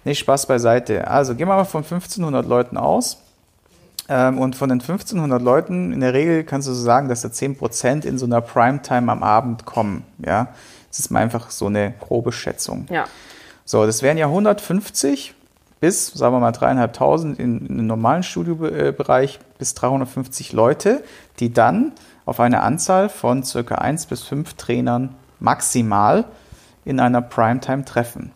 Nee, 0.03 0.13
Spaß 0.13 0.48
beiseite. 0.48 1.08
Also 1.08 1.36
gehen 1.36 1.48
wir 1.48 1.55
mal 1.55 1.63
von 1.63 1.84
1500 1.84 2.46
Leuten 2.46 2.77
aus. 2.77 3.22
Ähm, 4.10 4.39
und 4.39 4.55
von 4.58 4.67
den 4.67 4.81
1500 4.81 5.41
Leuten, 5.41 5.93
in 5.93 6.01
der 6.01 6.13
Regel 6.13 6.43
kannst 6.43 6.67
du 6.67 6.74
so 6.74 6.84
sagen, 6.84 7.08
dass 7.08 7.22
da 7.22 7.29
10% 7.29 8.05
in 8.05 8.17
so 8.17 8.25
einer 8.25 8.41
Primetime 8.41 9.10
am 9.12 9.24
Abend 9.24 9.65
kommen. 9.65 10.03
Ja, 10.25 10.50
das 10.89 11.00
ist 11.00 11.12
mal 11.12 11.22
einfach 11.22 11.50
so 11.50 11.67
eine 11.67 11.93
grobe 12.00 12.34
Schätzung. 12.34 12.88
Ja. 12.89 13.05
So, 13.63 13.86
das 13.86 14.01
wären 14.01 14.17
ja 14.17 14.25
150 14.25 15.34
bis, 15.81 16.07
sagen 16.07 16.35
wir 16.35 16.39
mal, 16.39 16.51
dreieinhalbtausend 16.51 17.38
in, 17.39 17.65
in 17.65 17.79
einem 17.79 17.88
normalen 17.88 18.23
Studiobereich 18.23 19.39
bis 19.57 19.73
350 19.73 20.53
Leute, 20.53 21.03
die 21.39 21.51
dann 21.51 21.91
auf 22.25 22.39
eine 22.39 22.61
Anzahl 22.61 23.09
von 23.09 23.43
circa 23.43 23.75
eins 23.75 24.05
bis 24.05 24.21
fünf 24.21 24.53
Trainern 24.53 25.15
maximal 25.39 26.25
in 26.85 27.00
einer 27.00 27.21
Primetime 27.21 27.83
treffen. 27.83 28.31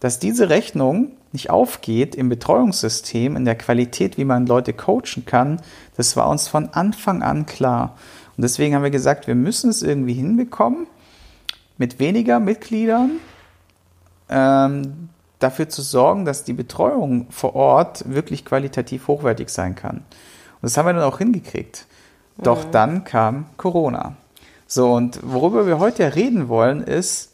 Dass 0.00 0.18
diese 0.18 0.50
Rechnung 0.50 1.12
nicht 1.32 1.48
aufgeht 1.48 2.14
im 2.14 2.28
Betreuungssystem, 2.28 3.36
in 3.36 3.46
der 3.46 3.56
Qualität, 3.56 4.18
wie 4.18 4.26
man 4.26 4.46
Leute 4.46 4.74
coachen 4.74 5.24
kann, 5.24 5.62
das 5.96 6.14
war 6.14 6.28
uns 6.28 6.46
von 6.46 6.68
Anfang 6.74 7.22
an 7.22 7.46
klar. 7.46 7.96
Und 8.36 8.42
deswegen 8.42 8.74
haben 8.74 8.82
wir 8.82 8.90
gesagt, 8.90 9.26
wir 9.26 9.34
müssen 9.34 9.70
es 9.70 9.82
irgendwie 9.82 10.12
hinbekommen, 10.12 10.86
mit 11.78 11.98
weniger 11.98 12.38
Mitgliedern 12.38 13.12
ähm, 14.28 15.08
dafür 15.42 15.68
zu 15.68 15.82
sorgen, 15.82 16.24
dass 16.24 16.44
die 16.44 16.52
Betreuung 16.52 17.26
vor 17.30 17.54
Ort 17.54 18.04
wirklich 18.08 18.44
qualitativ 18.44 19.08
hochwertig 19.08 19.48
sein 19.48 19.74
kann. 19.74 19.98
Und 19.98 20.62
das 20.62 20.76
haben 20.76 20.86
wir 20.86 20.92
dann 20.92 21.02
auch 21.02 21.18
hingekriegt. 21.18 21.86
Doch 22.38 22.66
mhm. 22.66 22.70
dann 22.72 23.04
kam 23.04 23.46
Corona. 23.56 24.16
So, 24.66 24.92
und 24.92 25.20
worüber 25.22 25.66
wir 25.66 25.78
heute 25.78 26.14
reden 26.14 26.48
wollen, 26.48 26.82
ist 26.82 27.30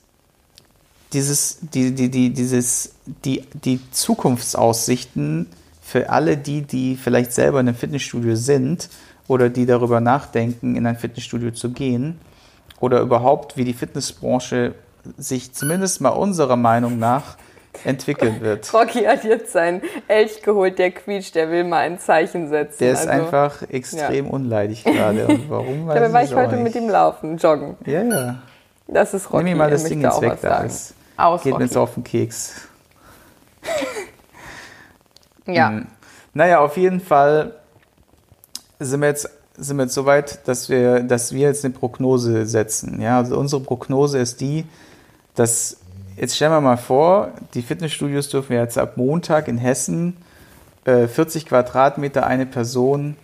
dieses, 1.12 1.58
die, 1.60 1.94
die, 1.94 2.10
die, 2.10 2.30
dieses, 2.30 2.94
die, 3.24 3.44
die 3.52 3.80
Zukunftsaussichten 3.90 5.46
für 5.80 6.10
alle 6.10 6.36
die, 6.36 6.62
die 6.62 6.96
vielleicht 6.96 7.32
selber 7.32 7.60
in 7.60 7.68
einem 7.68 7.76
Fitnessstudio 7.76 8.34
sind 8.34 8.90
oder 9.26 9.48
die 9.48 9.66
darüber 9.66 10.00
nachdenken, 10.00 10.76
in 10.76 10.86
ein 10.86 10.98
Fitnessstudio 10.98 11.52
zu 11.52 11.70
gehen 11.70 12.18
oder 12.80 13.00
überhaupt, 13.00 13.56
wie 13.56 13.64
die 13.64 13.72
Fitnessbranche 13.72 14.74
sich 15.16 15.52
zumindest 15.54 16.00
mal 16.00 16.10
unserer 16.10 16.56
Meinung 16.56 16.98
nach 16.98 17.36
entwickeln 17.84 18.40
wird. 18.40 18.72
Rocky 18.72 19.04
hat 19.04 19.24
jetzt 19.24 19.52
seinen 19.52 19.82
Elch 20.06 20.42
geholt, 20.42 20.78
der 20.78 20.90
quietscht, 20.90 21.34
der 21.34 21.50
will 21.50 21.64
mal 21.64 21.78
ein 21.78 21.98
Zeichen 21.98 22.48
setzen. 22.48 22.78
Der 22.80 22.92
ist 22.92 23.06
also, 23.06 23.22
einfach 23.22 23.62
extrem 23.70 24.26
ja. 24.26 24.32
unleidig 24.32 24.84
gerade. 24.84 25.26
Und 25.26 25.50
warum 25.50 25.86
weiß 25.86 25.94
Dabei 25.94 26.12
war 26.12 26.22
ich 26.24 26.34
heute 26.34 26.56
nicht. 26.56 26.64
mit 26.64 26.74
ihm 26.74 26.88
laufen, 26.88 27.36
joggen. 27.36 27.76
Ja, 27.86 28.02
ja. 28.02 28.42
Das 28.86 29.14
ist 29.14 29.30
Rocky. 29.32 29.44
Nimm 29.44 29.52
mir 29.52 29.64
mal 29.64 29.70
das 29.70 29.84
Ding 29.84 30.00
jetzt 30.00 30.20
weg, 30.20 30.38
da 30.40 30.62
ist. 30.62 30.94
Aus, 31.16 31.42
Geht 31.42 31.52
Rocky. 31.52 31.62
mir 31.62 31.66
jetzt 31.66 31.76
auf 31.76 31.94
den 31.94 32.04
Keks. 32.04 32.68
ja. 35.46 35.68
Hm. 35.68 35.86
Naja, 36.34 36.60
auf 36.60 36.76
jeden 36.76 37.00
Fall 37.00 37.54
sind 38.78 39.00
wir 39.00 39.08
jetzt 39.08 39.28
sind 39.58 39.76
wir 39.76 39.84
jetzt 39.84 39.94
so 39.94 40.06
weit, 40.06 40.46
dass 40.46 40.68
wir, 40.68 41.00
dass 41.00 41.32
wir 41.32 41.40
jetzt 41.40 41.64
eine 41.64 41.74
Prognose 41.74 42.46
setzen. 42.46 43.00
Ja, 43.00 43.18
also 43.18 43.36
unsere 43.36 43.60
Prognose 43.60 44.18
ist 44.18 44.40
die, 44.40 44.64
dass 45.34 45.78
Jetzt 46.20 46.34
stellen 46.34 46.50
wir 46.50 46.60
mal 46.60 46.76
vor, 46.76 47.32
die 47.54 47.62
Fitnessstudios 47.62 48.28
dürfen 48.28 48.54
jetzt 48.54 48.76
ab 48.76 48.96
Montag 48.96 49.46
in 49.46 49.56
Hessen 49.56 50.16
äh, 50.84 51.06
40 51.06 51.46
Quadratmeter 51.46 52.26
eine 52.26 52.44
Person 52.44 53.16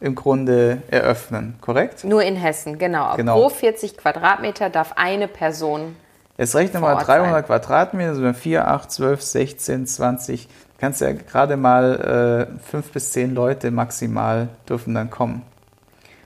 im 0.00 0.14
Grunde 0.14 0.82
eröffnen, 0.90 1.56
korrekt? 1.62 2.04
Nur 2.04 2.22
in 2.22 2.36
Hessen, 2.36 2.76
genau. 2.76 3.16
genau. 3.16 3.40
Pro 3.40 3.48
40 3.48 3.96
Quadratmeter 3.96 4.68
darf 4.68 4.92
eine 4.96 5.26
Person. 5.26 5.96
Jetzt 6.36 6.54
rechne 6.54 6.80
mal 6.80 6.96
300 6.96 7.32
sein. 7.32 7.44
Quadratmeter, 7.46 8.14
so 8.14 8.30
4, 8.30 8.68
8, 8.68 8.90
12, 8.90 9.22
16, 9.22 9.86
20. 9.86 10.46
Du 10.46 10.50
kannst 10.78 11.00
ja 11.00 11.12
gerade 11.12 11.56
mal 11.56 12.50
äh, 12.52 12.70
5 12.70 12.92
bis 12.92 13.12
10 13.12 13.34
Leute 13.34 13.70
maximal 13.70 14.48
dürfen 14.68 14.92
dann 14.94 15.08
kommen. 15.08 15.42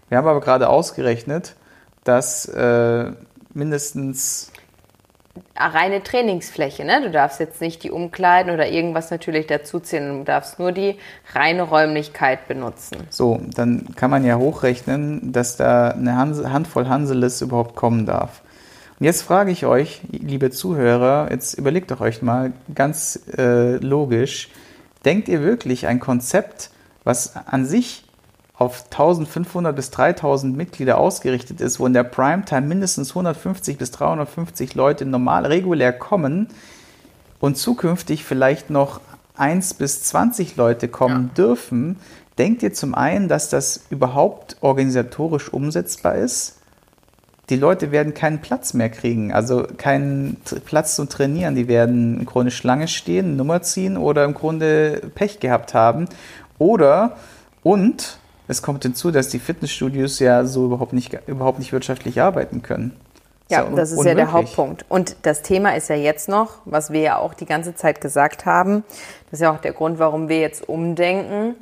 Wir 0.08 0.18
haben 0.18 0.26
aber 0.26 0.40
gerade 0.40 0.68
ausgerechnet, 0.68 1.54
dass 2.02 2.46
äh, 2.46 3.12
mindestens 3.54 4.50
reine 5.56 6.02
Trainingsfläche. 6.02 6.84
Ne? 6.84 7.02
Du 7.02 7.10
darfst 7.10 7.40
jetzt 7.40 7.60
nicht 7.60 7.82
die 7.82 7.90
Umkleiden 7.90 8.52
oder 8.52 8.68
irgendwas 8.68 9.10
natürlich 9.10 9.46
dazuziehen. 9.46 10.18
Du 10.18 10.24
darfst 10.24 10.58
nur 10.58 10.72
die 10.72 10.96
reine 11.32 11.62
Räumlichkeit 11.62 12.48
benutzen. 12.48 12.98
So, 13.10 13.40
dann 13.54 13.94
kann 13.96 14.10
man 14.10 14.24
ja 14.24 14.36
hochrechnen, 14.36 15.32
dass 15.32 15.56
da 15.56 15.90
eine 15.90 16.16
Handvoll 16.16 16.88
Hanseles 16.88 17.40
überhaupt 17.42 17.74
kommen 17.76 18.06
darf. 18.06 18.42
Und 18.98 19.06
jetzt 19.06 19.22
frage 19.22 19.52
ich 19.52 19.64
euch, 19.64 20.00
liebe 20.10 20.50
Zuhörer, 20.50 21.28
jetzt 21.30 21.54
überlegt 21.54 21.90
doch 21.92 22.00
euch 22.00 22.20
mal 22.20 22.52
ganz 22.74 23.20
äh, 23.36 23.76
logisch, 23.76 24.48
denkt 25.04 25.28
ihr 25.28 25.42
wirklich 25.42 25.86
ein 25.86 26.00
Konzept, 26.00 26.70
was 27.04 27.36
an 27.36 27.64
sich 27.64 28.07
auf 28.58 28.84
1500 28.90 29.74
bis 29.74 29.90
3000 29.90 30.56
Mitglieder 30.56 30.98
ausgerichtet 30.98 31.60
ist, 31.60 31.78
wo 31.78 31.86
in 31.86 31.92
der 31.92 32.02
Primetime 32.02 32.66
mindestens 32.66 33.10
150 33.10 33.78
bis 33.78 33.92
350 33.92 34.74
Leute 34.74 35.06
normal 35.06 35.46
regulär 35.46 35.92
kommen 35.92 36.48
und 37.38 37.56
zukünftig 37.56 38.24
vielleicht 38.24 38.68
noch 38.68 39.00
1 39.36 39.74
bis 39.74 40.02
20 40.02 40.56
Leute 40.56 40.88
kommen 40.88 41.28
ja. 41.28 41.34
dürfen, 41.44 41.96
denkt 42.36 42.64
ihr 42.64 42.72
zum 42.72 42.96
einen, 42.96 43.28
dass 43.28 43.48
das 43.48 43.84
überhaupt 43.90 44.56
organisatorisch 44.60 45.52
umsetzbar 45.52 46.16
ist? 46.16 46.56
Die 47.50 47.56
Leute 47.56 47.92
werden 47.92 48.12
keinen 48.12 48.40
Platz 48.40 48.74
mehr 48.74 48.90
kriegen, 48.90 49.32
also 49.32 49.66
keinen 49.76 50.36
Platz 50.66 50.96
zum 50.96 51.08
Trainieren. 51.08 51.54
Die 51.54 51.66
werden 51.68 52.18
im 52.18 52.26
Grunde 52.26 52.50
Schlange 52.50 52.88
stehen, 52.88 53.36
Nummer 53.36 53.62
ziehen 53.62 53.96
oder 53.96 54.24
im 54.24 54.34
Grunde 54.34 55.00
Pech 55.14 55.40
gehabt 55.40 55.72
haben. 55.72 56.08
Oder 56.58 57.16
und 57.62 58.18
es 58.48 58.62
kommt 58.62 58.82
hinzu, 58.82 59.10
dass 59.10 59.28
die 59.28 59.38
Fitnessstudios 59.38 60.18
ja 60.18 60.44
so 60.44 60.64
überhaupt 60.64 60.94
nicht, 60.94 61.16
überhaupt 61.26 61.58
nicht 61.58 61.72
wirtschaftlich 61.72 62.20
arbeiten 62.20 62.62
können. 62.62 62.96
Ja, 63.50 63.62
ja 63.62 63.70
das 63.70 63.92
ist 63.92 63.98
unmöglich. 63.98 64.18
ja 64.18 64.24
der 64.24 64.32
Hauptpunkt. 64.32 64.84
Und 64.88 65.16
das 65.22 65.42
Thema 65.42 65.76
ist 65.76 65.88
ja 65.88 65.96
jetzt 65.96 66.28
noch, 66.28 66.54
was 66.64 66.90
wir 66.90 67.00
ja 67.00 67.18
auch 67.18 67.34
die 67.34 67.46
ganze 67.46 67.74
Zeit 67.74 68.00
gesagt 68.00 68.46
haben, 68.46 68.84
das 69.30 69.40
ist 69.40 69.42
ja 69.42 69.52
auch 69.52 69.60
der 69.60 69.72
Grund, 69.72 69.98
warum 69.98 70.28
wir 70.28 70.40
jetzt 70.40 70.68
umdenken, 70.68 71.54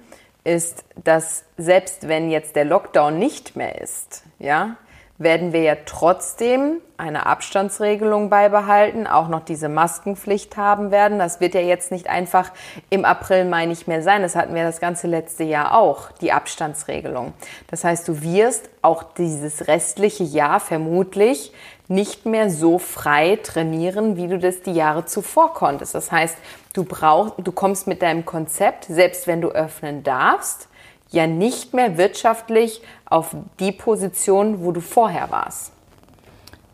ist, 0.44 0.84
dass 1.02 1.44
selbst 1.58 2.06
wenn 2.08 2.30
jetzt 2.30 2.54
der 2.54 2.64
Lockdown 2.64 3.18
nicht 3.18 3.56
mehr 3.56 3.80
ist, 3.80 4.22
ja, 4.38 4.76
werden 5.18 5.52
wir 5.52 5.62
ja 5.62 5.76
trotzdem 5.86 6.78
eine 6.98 7.26
Abstandsregelung 7.26 8.30
beibehalten, 8.30 9.06
auch 9.06 9.28
noch 9.28 9.44
diese 9.44 9.68
Maskenpflicht 9.68 10.56
haben 10.56 10.90
werden. 10.90 11.18
Das 11.18 11.40
wird 11.40 11.54
ja 11.54 11.60
jetzt 11.60 11.90
nicht 11.90 12.08
einfach 12.08 12.52
im 12.90 13.04
April, 13.04 13.44
Mai 13.44 13.66
nicht 13.66 13.86
mehr 13.86 14.02
sein. 14.02 14.22
Das 14.22 14.34
hatten 14.34 14.54
wir 14.54 14.64
das 14.64 14.80
ganze 14.80 15.06
letzte 15.06 15.44
Jahr 15.44 15.74
auch, 15.74 16.10
die 16.20 16.32
Abstandsregelung. 16.32 17.32
Das 17.68 17.84
heißt, 17.84 18.08
du 18.08 18.22
wirst 18.22 18.70
auch 18.82 19.02
dieses 19.02 19.68
restliche 19.68 20.24
Jahr 20.24 20.60
vermutlich 20.60 21.52
nicht 21.88 22.26
mehr 22.26 22.50
so 22.50 22.78
frei 22.78 23.38
trainieren, 23.42 24.16
wie 24.16 24.28
du 24.28 24.38
das 24.38 24.62
die 24.62 24.72
Jahre 24.72 25.04
zuvor 25.04 25.54
konntest. 25.54 25.94
Das 25.94 26.10
heißt, 26.10 26.36
du 26.74 26.84
brauchst, 26.84 27.34
du 27.38 27.52
kommst 27.52 27.86
mit 27.86 28.02
deinem 28.02 28.24
Konzept, 28.24 28.86
selbst 28.86 29.26
wenn 29.26 29.40
du 29.40 29.48
öffnen 29.48 30.02
darfst, 30.02 30.68
ja 31.10 31.26
nicht 31.26 31.74
mehr 31.74 31.98
wirtschaftlich 31.98 32.82
auf 33.04 33.36
die 33.60 33.72
Position, 33.72 34.62
wo 34.64 34.72
du 34.72 34.80
vorher 34.80 35.30
warst. 35.30 35.72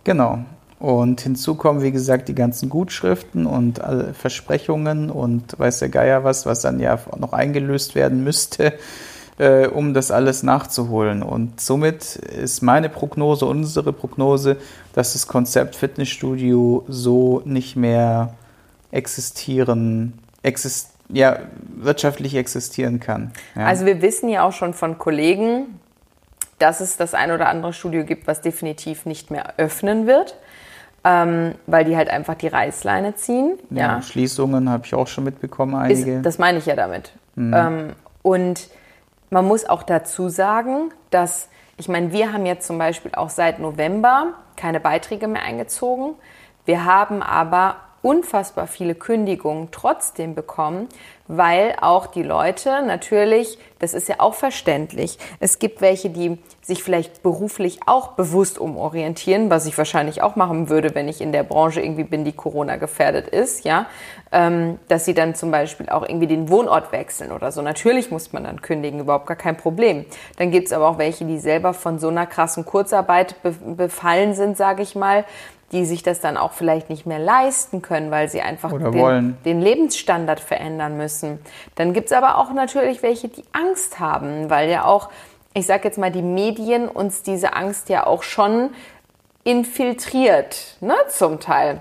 Genau. 0.05 0.41
Und 0.79 1.21
hinzu 1.21 1.55
kommen, 1.55 1.81
wie 1.83 1.93
gesagt, 1.93 2.29
die 2.29 2.35
ganzen 2.35 2.69
Gutschriften 2.69 3.47
und 3.47 3.81
Versprechungen 4.15 5.11
und 5.11 5.57
weiß 5.57 5.79
der 5.79 5.91
Geier 5.91 6.25
was, 6.25 6.45
was 6.45 6.62
dann 6.62 6.81
ja 6.81 6.99
noch 7.17 7.33
eingelöst 7.33 7.95
werden 7.95 8.25
müsste, 8.25 8.73
äh, 9.39 9.69
um 9.69 9.95
das 9.95 10.11
alles 10.11 10.43
nachzuholen. 10.43 11.23
Und 11.23 11.61
somit 11.61 12.17
ist 12.17 12.62
meine 12.62 12.89
Prognose, 12.89 13.47
unsere 13.47 13.93
Prognose, 13.93 14.57
dass 14.93 15.12
das 15.12 15.29
Konzept 15.29 15.77
Fitnessstudio 15.77 16.85
so 16.89 17.43
nicht 17.45 17.77
mehr 17.77 18.35
existieren, 18.91 20.15
exist 20.43 20.92
ja, 21.12 21.38
wirtschaftlich 21.76 22.35
existieren 22.35 23.00
kann. 23.00 23.33
Ja. 23.54 23.66
Also 23.66 23.87
wir 23.87 24.02
wissen 24.02 24.28
ja 24.28 24.45
auch 24.45 24.52
schon 24.52 24.75
von 24.75 24.99
Kollegen, 24.99 25.81
dass 26.59 26.81
es 26.81 26.97
das 26.97 27.14
ein 27.14 27.33
oder 27.33 27.49
andere 27.49 27.73
Studio 27.73 28.04
gibt, 28.04 28.26
was 28.26 28.40
definitiv 28.40 29.04
nicht 29.04 29.31
mehr 29.31 29.54
öffnen 29.57 30.07
wird, 30.07 30.37
ähm, 31.04 31.54
weil 31.66 31.85
die 31.85 31.97
halt 31.97 32.09
einfach 32.09 32.35
die 32.35 32.47
Reißleine 32.47 33.16
ziehen. 33.16 33.59
Ja, 33.71 33.97
ja. 33.97 34.02
Schließungen 34.02 34.71
habe 34.71 34.85
ich 34.87 34.95
auch 34.95 35.09
schon 35.09 35.25
mitbekommen, 35.25 35.75
einige. 35.75 36.19
Ist, 36.19 36.26
das 36.26 36.38
meine 36.38 36.59
ich 36.59 36.66
ja 36.66 36.76
damit. 36.76 37.12
Mhm. 37.35 37.54
Ähm, 37.54 37.92
und 38.23 38.69
man 39.31 39.47
muss 39.47 39.64
auch 39.64 39.83
dazu 39.83 40.28
sagen, 40.28 40.92
dass, 41.11 41.49
ich 41.76 41.88
meine, 41.88 42.12
wir 42.12 42.33
haben 42.33 42.47
jetzt 42.47 42.66
zum 42.66 42.78
Beispiel 42.78 43.12
auch 43.14 43.31
seit 43.31 43.59
November 43.59 44.35
keine 44.57 44.78
Beiträge 44.78 45.26
mehr 45.26 45.42
eingezogen. 45.42 46.14
Wir 46.64 46.85
haben 46.85 47.23
aber 47.23 47.76
unfassbar 48.03 48.67
viele 48.67 48.95
Kündigungen 48.95 49.69
trotzdem 49.71 50.35
bekommen, 50.35 50.89
weil 51.29 51.77
auch 51.81 52.07
die 52.07 52.25
Leute 52.25 52.83
natürlich, 52.85 53.59
das 53.79 53.95
ist 53.95 54.09
ja 54.09 54.17
auch 54.19 54.35
verständlich, 54.35 55.19
es 55.39 55.61
gibt 55.61 55.81
welche, 55.81 56.11
die 56.11 56.39
sich 56.61 56.83
vielleicht 56.83 57.23
beruflich 57.23 57.81
auch 57.87 58.09
bewusst 58.09 58.59
umorientieren, 58.59 59.51
was 59.51 59.67
ich 59.67 59.79
wahrscheinlich 59.79 60.21
auch 60.21 60.37
machen 60.37 60.69
würde, 60.69 60.95
wenn 60.95 61.09
ich 61.09 61.21
in 61.21 61.33
der 61.33 61.45
Branche 61.45 61.81
irgendwie 61.81 62.05
bin, 62.05 62.25
die 62.25 62.33
Corona 62.33 62.77
gefährdet 62.77 63.29
ist, 63.29 63.65
ja, 63.65 63.87
ähm, 64.33 64.79
dass 64.89 65.05
sie 65.05 65.15
dann 65.15 65.35
zum 65.35 65.51
Beispiel 65.53 65.89
auch 65.89 66.03
irgendwie 66.03 66.27
den 66.27 66.49
Wohnort 66.49 66.91
wechseln 66.91 67.31
oder 67.31 67.53
so. 67.53 67.63
Natürlich 67.63 68.11
muss 68.11 68.33
man 68.33 68.45
dann 68.45 68.61
kündigen, 68.61 69.01
überhaupt 69.01 69.27
gar 69.27 69.37
kein 69.37 69.57
Problem. 69.57 70.05
Dann 70.37 70.51
gibt 70.51 70.67
es 70.67 70.73
aber 70.73 70.89
auch 70.89 70.99
welche, 70.99 71.25
die 71.25 71.39
selber 71.39 71.73
von 71.73 71.99
so 71.99 72.09
einer 72.09 72.27
krassen 72.27 72.65
Kurzarbeit 72.65 73.37
befallen 73.77 74.35
sind, 74.35 74.57
sage 74.57 74.83
ich 74.83 74.97
mal, 74.97 75.25
die 75.73 75.87
sich 75.87 76.02
das 76.02 76.21
dann 76.21 76.37
auch 76.37 76.52
vielleicht 76.52 76.91
nicht 76.91 77.07
mehr 77.07 77.19
leisten 77.19 77.81
können, 77.81 78.11
weil 78.11 78.29
sie 78.29 78.43
einfach 78.43 78.71
den, 78.71 79.37
den, 79.45 79.61
Lebensstandard 79.61 80.38
verändern 80.38 80.97
müssen. 80.97 81.41
Dann 81.75 81.95
gibt 81.95 82.07
es 82.07 82.12
aber 82.12 82.37
auch 82.38 82.52
natürlich 82.52 83.02
welche, 83.02 83.29
die 83.29 83.45
Angst 83.52 83.99
haben, 83.99 84.50
weil 84.50 84.71
ja 84.71 84.85
auch, 84.85 85.09
ich 85.55 85.67
sage 85.67 85.85
jetzt 85.85 85.99
mal, 85.99 86.12
die 86.12 86.23
Medien 86.23 86.88
uns 86.88 87.23
diese 87.23 87.55
Angst 87.55 87.88
ja 87.88 88.07
auch 88.07 88.23
schon 88.23 88.71
infiltriert, 89.45 90.76
ne, 90.81 90.95
zum 91.09 91.41
Teil. 91.41 91.81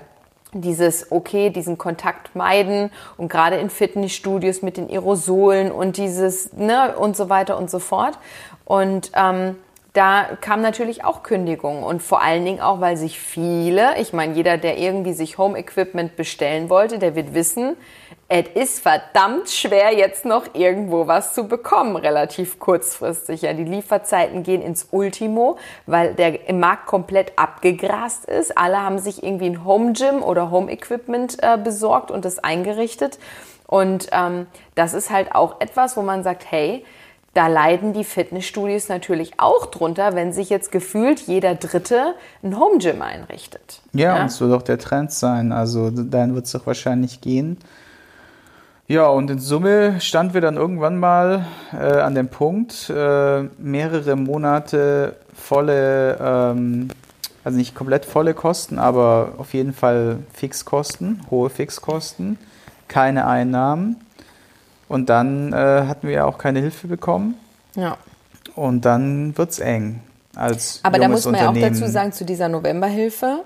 dieses, 0.54 1.10
okay, 1.10 1.48
diesen 1.48 1.78
Kontakt 1.78 2.36
meiden 2.36 2.90
und 3.16 3.30
gerade 3.30 3.56
in 3.56 3.70
Fitnessstudios 3.70 4.60
mit 4.60 4.76
den 4.76 4.90
Aerosolen 4.90 5.72
und 5.72 5.96
dieses, 5.96 6.52
ne, 6.52 6.94
und 6.96 7.16
so 7.16 7.30
weiter 7.30 7.56
und 7.56 7.70
so 7.70 7.78
fort. 7.78 8.18
Und 8.66 9.12
ähm, 9.14 9.56
da 9.92 10.24
kam 10.40 10.62
natürlich 10.62 11.04
auch 11.04 11.22
Kündigung 11.22 11.82
und 11.82 12.02
vor 12.02 12.22
allen 12.22 12.44
Dingen 12.44 12.60
auch, 12.60 12.80
weil 12.80 12.96
sich 12.96 13.20
viele, 13.20 13.98
ich 13.98 14.14
meine, 14.14 14.32
jeder, 14.34 14.56
der 14.56 14.78
irgendwie 14.78 15.12
sich 15.12 15.36
Home 15.36 15.58
Equipment 15.58 16.16
bestellen 16.16 16.70
wollte, 16.70 16.98
der 16.98 17.14
wird 17.14 17.34
wissen, 17.34 17.76
es 18.34 18.46
ist 18.54 18.80
verdammt 18.80 19.50
schwer, 19.50 19.94
jetzt 19.94 20.24
noch 20.24 20.54
irgendwo 20.54 21.06
was 21.06 21.34
zu 21.34 21.48
bekommen, 21.48 21.96
relativ 21.96 22.58
kurzfristig. 22.58 23.42
Ja, 23.42 23.52
die 23.52 23.64
Lieferzeiten 23.64 24.42
gehen 24.42 24.62
ins 24.62 24.88
Ultimo, 24.90 25.58
weil 25.84 26.14
der 26.14 26.38
Markt 26.54 26.86
komplett 26.86 27.32
abgegrast 27.36 28.24
ist. 28.24 28.56
Alle 28.56 28.82
haben 28.82 28.98
sich 28.98 29.22
irgendwie 29.22 29.50
ein 29.50 29.66
Home 29.66 29.92
Gym 29.92 30.22
oder 30.22 30.50
Home 30.50 30.72
Equipment 30.72 31.42
äh, 31.42 31.58
besorgt 31.58 32.10
und 32.10 32.24
das 32.24 32.38
eingerichtet. 32.38 33.18
Und 33.66 34.08
ähm, 34.12 34.46
das 34.74 34.94
ist 34.94 35.10
halt 35.10 35.34
auch 35.34 35.60
etwas, 35.60 35.98
wo 35.98 36.02
man 36.02 36.22
sagt, 36.22 36.50
hey, 36.50 36.86
da 37.34 37.46
leiden 37.46 37.94
die 37.94 38.04
Fitnessstudios 38.04 38.88
natürlich 38.88 39.32
auch 39.38 39.66
drunter, 39.66 40.14
wenn 40.14 40.32
sich 40.32 40.50
jetzt 40.50 40.70
gefühlt 40.70 41.20
jeder 41.20 41.54
Dritte 41.54 42.14
ein 42.42 42.58
Home 42.58 42.78
Gym 42.78 43.00
einrichtet. 43.00 43.80
Ja, 43.92 44.16
ja? 44.16 44.22
und 44.22 44.26
es 44.26 44.40
wird 44.40 44.52
auch 44.52 44.62
der 44.62 44.78
Trend 44.78 45.12
sein. 45.12 45.52
Also 45.52 45.90
dann 45.90 46.34
wird 46.34 46.44
es 46.44 46.52
doch 46.52 46.66
wahrscheinlich 46.66 47.20
gehen. 47.20 47.56
Ja, 48.86 49.06
und 49.06 49.30
in 49.30 49.38
Summe 49.38 50.00
standen 50.00 50.34
wir 50.34 50.42
dann 50.42 50.56
irgendwann 50.56 50.98
mal 50.98 51.46
äh, 51.72 52.00
an 52.00 52.14
dem 52.14 52.28
Punkt, 52.28 52.90
äh, 52.90 53.42
mehrere 53.56 54.16
Monate 54.16 55.16
volle, 55.32 56.18
ähm, 56.20 56.88
also 57.44 57.56
nicht 57.56 57.74
komplett 57.74 58.04
volle 58.04 58.34
Kosten, 58.34 58.78
aber 58.78 59.34
auf 59.38 59.54
jeden 59.54 59.72
Fall 59.72 60.18
Fixkosten, 60.34 61.22
hohe 61.30 61.48
Fixkosten, 61.48 62.38
keine 62.88 63.26
Einnahmen 63.26 63.96
und 64.92 65.08
dann 65.08 65.52
äh, 65.52 65.56
hatten 65.56 66.06
wir 66.06 66.26
auch 66.26 66.38
keine 66.38 66.60
Hilfe 66.60 66.86
bekommen. 66.86 67.36
Ja. 67.74 67.96
Und 68.54 68.84
dann 68.84 69.36
wird 69.38 69.50
es 69.50 69.58
eng. 69.58 70.02
Als 70.36 70.80
Aber 70.82 70.98
da 70.98 71.08
muss 71.08 71.24
man 71.24 71.34
ja 71.34 71.50
auch 71.50 71.54
dazu 71.54 71.86
sagen, 71.86 72.12
zu 72.12 72.24
dieser 72.24 72.48
Novemberhilfe, 72.48 73.44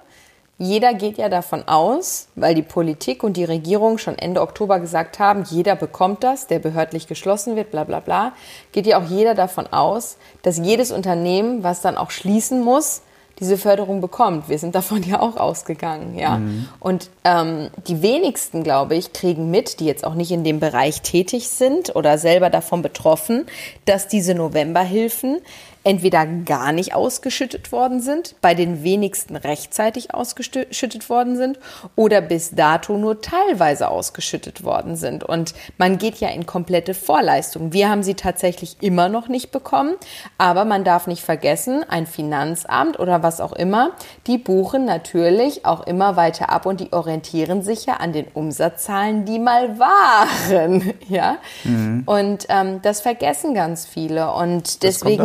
jeder 0.58 0.94
geht 0.94 1.18
ja 1.18 1.28
davon 1.28 1.68
aus, 1.68 2.28
weil 2.34 2.54
die 2.54 2.62
Politik 2.62 3.22
und 3.22 3.36
die 3.36 3.44
Regierung 3.44 3.98
schon 3.98 4.16
Ende 4.18 4.40
Oktober 4.40 4.80
gesagt 4.80 5.18
haben, 5.18 5.44
jeder 5.44 5.76
bekommt 5.76 6.24
das, 6.24 6.46
der 6.46 6.58
behördlich 6.58 7.06
geschlossen 7.06 7.56
wird, 7.56 7.70
bla 7.70 7.84
bla 7.84 8.00
bla, 8.00 8.32
geht 8.72 8.86
ja 8.86 8.98
auch 8.98 9.08
jeder 9.08 9.34
davon 9.34 9.66
aus, 9.66 10.16
dass 10.42 10.58
jedes 10.58 10.90
Unternehmen, 10.90 11.62
was 11.62 11.80
dann 11.80 11.96
auch 11.96 12.10
schließen 12.10 12.62
muss, 12.62 13.02
diese 13.38 13.58
Förderung 13.58 14.00
bekommt. 14.00 14.48
Wir 14.48 14.58
sind 14.58 14.74
davon 14.74 15.02
ja 15.02 15.20
auch 15.20 15.36
ausgegangen, 15.36 16.18
ja. 16.18 16.38
Mhm. 16.38 16.68
Und 16.80 17.10
ähm, 17.24 17.70
die 17.86 18.02
wenigsten, 18.02 18.62
glaube 18.62 18.94
ich, 18.94 19.12
kriegen 19.12 19.50
mit, 19.50 19.80
die 19.80 19.86
jetzt 19.86 20.04
auch 20.04 20.14
nicht 20.14 20.30
in 20.30 20.44
dem 20.44 20.60
Bereich 20.60 21.02
tätig 21.02 21.48
sind 21.48 21.94
oder 21.94 22.18
selber 22.18 22.50
davon 22.50 22.82
betroffen, 22.82 23.46
dass 23.84 24.08
diese 24.08 24.34
Novemberhilfen 24.34 25.38
entweder 25.86 26.26
gar 26.26 26.72
nicht 26.72 26.96
ausgeschüttet 26.96 27.70
worden 27.70 28.00
sind, 28.00 28.34
bei 28.40 28.54
den 28.54 28.82
wenigsten 28.82 29.36
rechtzeitig 29.36 30.12
ausgeschüttet 30.12 31.08
worden 31.08 31.36
sind 31.36 31.60
oder 31.94 32.20
bis 32.20 32.50
dato 32.50 32.98
nur 32.98 33.20
teilweise 33.20 33.88
ausgeschüttet 33.88 34.64
worden 34.64 34.96
sind. 34.96 35.22
Und 35.22 35.54
man 35.78 35.96
geht 35.98 36.16
ja 36.16 36.28
in 36.30 36.44
komplette 36.44 36.92
Vorleistung. 36.92 37.72
Wir 37.72 37.88
haben 37.88 38.02
sie 38.02 38.14
tatsächlich 38.14 38.78
immer 38.80 39.08
noch 39.08 39.28
nicht 39.28 39.52
bekommen, 39.52 39.94
aber 40.38 40.64
man 40.64 40.82
darf 40.82 41.06
nicht 41.06 41.22
vergessen, 41.22 41.84
ein 41.88 42.08
Finanzamt 42.08 42.98
oder 42.98 43.22
was 43.22 43.40
auch 43.40 43.52
immer, 43.52 43.92
die 44.26 44.38
buchen 44.38 44.86
natürlich 44.86 45.66
auch 45.66 45.86
immer 45.86 46.16
weiter 46.16 46.50
ab 46.50 46.66
und 46.66 46.80
die 46.80 46.92
orientieren 46.92 47.62
sich 47.62 47.86
ja 47.86 47.94
an 47.98 48.12
den 48.12 48.26
Umsatzzahlen, 48.34 49.24
die 49.24 49.38
mal 49.38 49.78
waren. 49.78 50.94
Ja? 51.08 51.36
Mhm. 51.62 52.02
Und 52.06 52.46
ähm, 52.48 52.80
das 52.82 53.00
vergessen 53.00 53.54
ganz 53.54 53.86
viele. 53.86 54.32
Und 54.32 54.82
deswegen. 54.82 55.18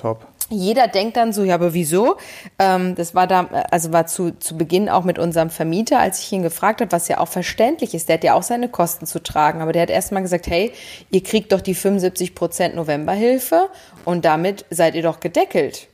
Top. 0.00 0.26
Jeder 0.48 0.88
denkt 0.88 1.16
dann 1.16 1.32
so, 1.32 1.44
ja, 1.44 1.54
aber 1.54 1.74
wieso? 1.74 2.16
Ähm, 2.58 2.96
das 2.96 3.14
war 3.14 3.26
da, 3.26 3.46
also 3.70 3.92
war 3.92 4.06
zu, 4.06 4.32
zu 4.38 4.56
Beginn 4.56 4.88
auch 4.88 5.04
mit 5.04 5.18
unserem 5.18 5.50
Vermieter, 5.50 6.00
als 6.00 6.18
ich 6.20 6.32
ihn 6.32 6.42
gefragt 6.42 6.80
habe, 6.80 6.90
was 6.90 7.06
ja 7.06 7.18
auch 7.18 7.28
verständlich 7.28 7.94
ist. 7.94 8.08
Der 8.08 8.14
hat 8.14 8.24
ja 8.24 8.34
auch 8.34 8.42
seine 8.42 8.68
Kosten 8.68 9.06
zu 9.06 9.22
tragen, 9.22 9.60
aber 9.60 9.72
der 9.72 9.82
hat 9.82 9.90
erstmal 9.90 10.22
gesagt, 10.22 10.48
hey, 10.48 10.72
ihr 11.10 11.22
kriegt 11.22 11.52
doch 11.52 11.60
die 11.60 11.74
75 11.74 12.34
Prozent 12.34 12.74
Novemberhilfe 12.74 13.68
und 14.04 14.24
damit 14.24 14.64
seid 14.70 14.94
ihr 14.96 15.02
doch 15.02 15.20
gedeckelt. 15.20 15.86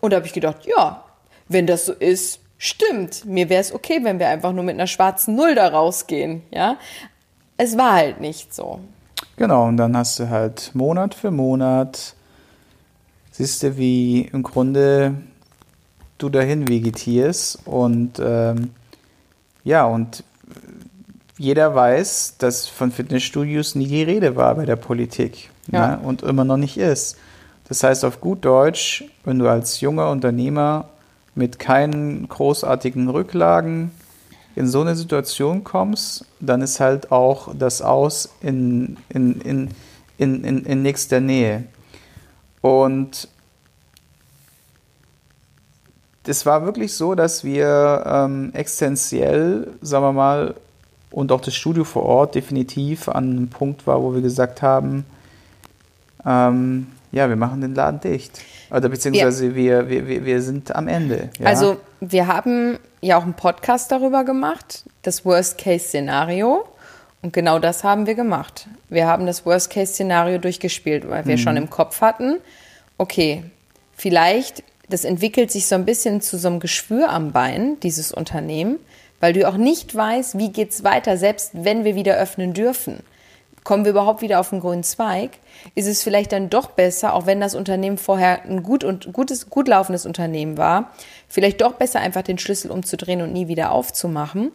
Und 0.00 0.12
da 0.12 0.16
habe 0.16 0.26
ich 0.26 0.32
gedacht, 0.32 0.66
ja, 0.66 1.04
wenn 1.48 1.66
das 1.66 1.86
so 1.86 1.92
ist, 1.92 2.40
stimmt. 2.58 3.26
Mir 3.26 3.48
wäre 3.48 3.60
es 3.60 3.72
okay, 3.72 4.00
wenn 4.02 4.18
wir 4.18 4.28
einfach 4.28 4.52
nur 4.52 4.64
mit 4.64 4.74
einer 4.74 4.86
schwarzen 4.86 5.36
Null 5.36 5.54
da 5.54 5.68
rausgehen, 5.68 6.42
ja. 6.50 6.78
Es 7.58 7.76
war 7.76 7.92
halt 7.92 8.20
nicht 8.20 8.54
so. 8.54 8.80
Genau, 9.36 9.66
und 9.66 9.76
dann 9.76 9.96
hast 9.96 10.18
du 10.18 10.30
halt 10.30 10.74
Monat 10.74 11.14
für 11.14 11.30
Monat 11.30 12.14
siehst 13.40 13.62
du, 13.62 13.78
wie 13.78 14.28
im 14.32 14.42
Grunde 14.42 15.14
du 16.18 16.28
dahin 16.28 16.68
vegetierst 16.68 17.60
und 17.64 18.20
ähm, 18.22 18.70
ja, 19.64 19.86
und 19.86 20.24
jeder 21.38 21.74
weiß, 21.74 22.34
dass 22.36 22.68
von 22.68 22.92
Fitnessstudios 22.92 23.74
nie 23.76 23.86
die 23.86 24.02
Rede 24.02 24.36
war 24.36 24.56
bei 24.56 24.66
der 24.66 24.76
Politik 24.76 25.48
ja. 25.72 25.96
ne? 25.96 26.00
und 26.00 26.22
immer 26.22 26.44
noch 26.44 26.58
nicht 26.58 26.76
ist. 26.76 27.16
Das 27.66 27.82
heißt 27.82 28.04
auf 28.04 28.20
gut 28.20 28.44
Deutsch, 28.44 29.04
wenn 29.24 29.38
du 29.38 29.48
als 29.48 29.80
junger 29.80 30.10
Unternehmer 30.10 30.90
mit 31.34 31.58
keinen 31.58 32.28
großartigen 32.28 33.08
Rücklagen 33.08 33.90
in 34.54 34.66
so 34.66 34.82
eine 34.82 34.96
Situation 34.96 35.64
kommst, 35.64 36.26
dann 36.40 36.60
ist 36.60 36.78
halt 36.78 37.10
auch 37.10 37.54
das 37.58 37.80
Aus 37.80 38.34
in, 38.42 38.98
in, 39.08 39.40
in, 39.40 39.70
in, 40.18 40.44
in, 40.44 40.64
in 40.66 40.82
nächster 40.82 41.20
Nähe. 41.20 41.64
Und 42.60 43.28
das 46.24 46.44
war 46.46 46.64
wirklich 46.64 46.94
so, 46.94 47.14
dass 47.14 47.44
wir 47.44 48.04
ähm, 48.06 48.50
existenziell, 48.52 49.68
sagen 49.80 50.04
wir 50.04 50.12
mal, 50.12 50.54
und 51.10 51.32
auch 51.32 51.40
das 51.40 51.54
Studio 51.54 51.84
vor 51.84 52.04
Ort 52.04 52.34
definitiv 52.34 53.08
an 53.08 53.30
einem 53.30 53.48
Punkt 53.48 53.86
war, 53.86 54.02
wo 54.02 54.14
wir 54.14 54.20
gesagt 54.20 54.62
haben, 54.62 55.04
ähm, 56.24 56.86
ja, 57.12 57.28
wir 57.28 57.36
machen 57.36 57.60
den 57.60 57.74
Laden 57.74 58.00
dicht. 58.00 58.40
Oder 58.70 58.88
beziehungsweise 58.88 59.48
ja. 59.48 59.54
wir, 59.54 59.88
wir, 59.88 60.24
wir 60.24 60.42
sind 60.42 60.74
am 60.76 60.86
Ende. 60.86 61.30
Ja? 61.38 61.46
Also 61.46 61.78
wir 62.00 62.28
haben 62.28 62.78
ja 63.00 63.18
auch 63.18 63.24
einen 63.24 63.34
Podcast 63.34 63.90
darüber 63.90 64.22
gemacht, 64.24 64.84
das 65.02 65.24
Worst-Case-Szenario. 65.24 66.64
Und 67.22 67.32
genau 67.32 67.58
das 67.58 67.84
haben 67.84 68.06
wir 68.06 68.14
gemacht. 68.14 68.66
Wir 68.88 69.06
haben 69.06 69.26
das 69.26 69.44
Worst-Case-Szenario 69.44 70.38
durchgespielt, 70.38 71.08
weil 71.08 71.26
wir 71.26 71.36
mhm. 71.36 71.40
schon 71.40 71.56
im 71.56 71.70
Kopf 71.70 72.00
hatten, 72.00 72.38
okay, 72.96 73.44
vielleicht, 73.94 74.62
das 74.88 75.04
entwickelt 75.04 75.50
sich 75.50 75.66
so 75.66 75.74
ein 75.74 75.84
bisschen 75.84 76.20
zu 76.20 76.38
so 76.38 76.48
einem 76.48 76.60
Geschwür 76.60 77.10
am 77.10 77.32
Bein, 77.32 77.78
dieses 77.80 78.12
Unternehmen, 78.12 78.78
weil 79.20 79.34
du 79.34 79.46
auch 79.46 79.58
nicht 79.58 79.94
weißt, 79.94 80.38
wie 80.38 80.50
geht 80.50 80.70
es 80.70 80.82
weiter, 80.82 81.18
selbst 81.18 81.50
wenn 81.52 81.84
wir 81.84 81.94
wieder 81.94 82.16
öffnen 82.16 82.54
dürfen. 82.54 83.02
Kommen 83.62 83.84
wir 83.84 83.90
überhaupt 83.90 84.22
wieder 84.22 84.40
auf 84.40 84.48
den 84.48 84.60
grünen 84.60 84.82
Zweig? 84.82 85.32
Ist 85.74 85.86
es 85.86 86.02
vielleicht 86.02 86.32
dann 86.32 86.48
doch 86.48 86.70
besser, 86.70 87.12
auch 87.12 87.26
wenn 87.26 87.40
das 87.40 87.54
Unternehmen 87.54 87.98
vorher 87.98 88.42
ein 88.44 88.62
gut 88.62 88.84
und 88.84 89.12
gutes, 89.12 89.50
gut 89.50 89.68
laufendes 89.68 90.06
Unternehmen 90.06 90.56
war, 90.56 90.92
vielleicht 91.28 91.60
doch 91.60 91.74
besser 91.74 92.00
einfach 92.00 92.22
den 92.22 92.38
Schlüssel 92.38 92.70
umzudrehen 92.70 93.20
und 93.20 93.34
nie 93.34 93.48
wieder 93.48 93.72
aufzumachen? 93.72 94.52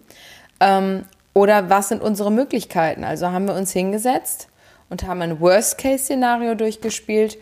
Ähm, 0.60 1.06
oder 1.36 1.69
was 1.69 1.89
sind 1.89 2.02
unsere 2.02 2.32
Möglichkeiten? 2.32 3.04
Also 3.04 3.30
haben 3.30 3.48
wir 3.48 3.54
uns 3.54 3.71
hingesetzt 3.71 4.48
und 4.89 5.06
haben 5.06 5.21
ein 5.21 5.39
Worst-Case-Szenario 5.39 6.56
durchgespielt 6.56 7.38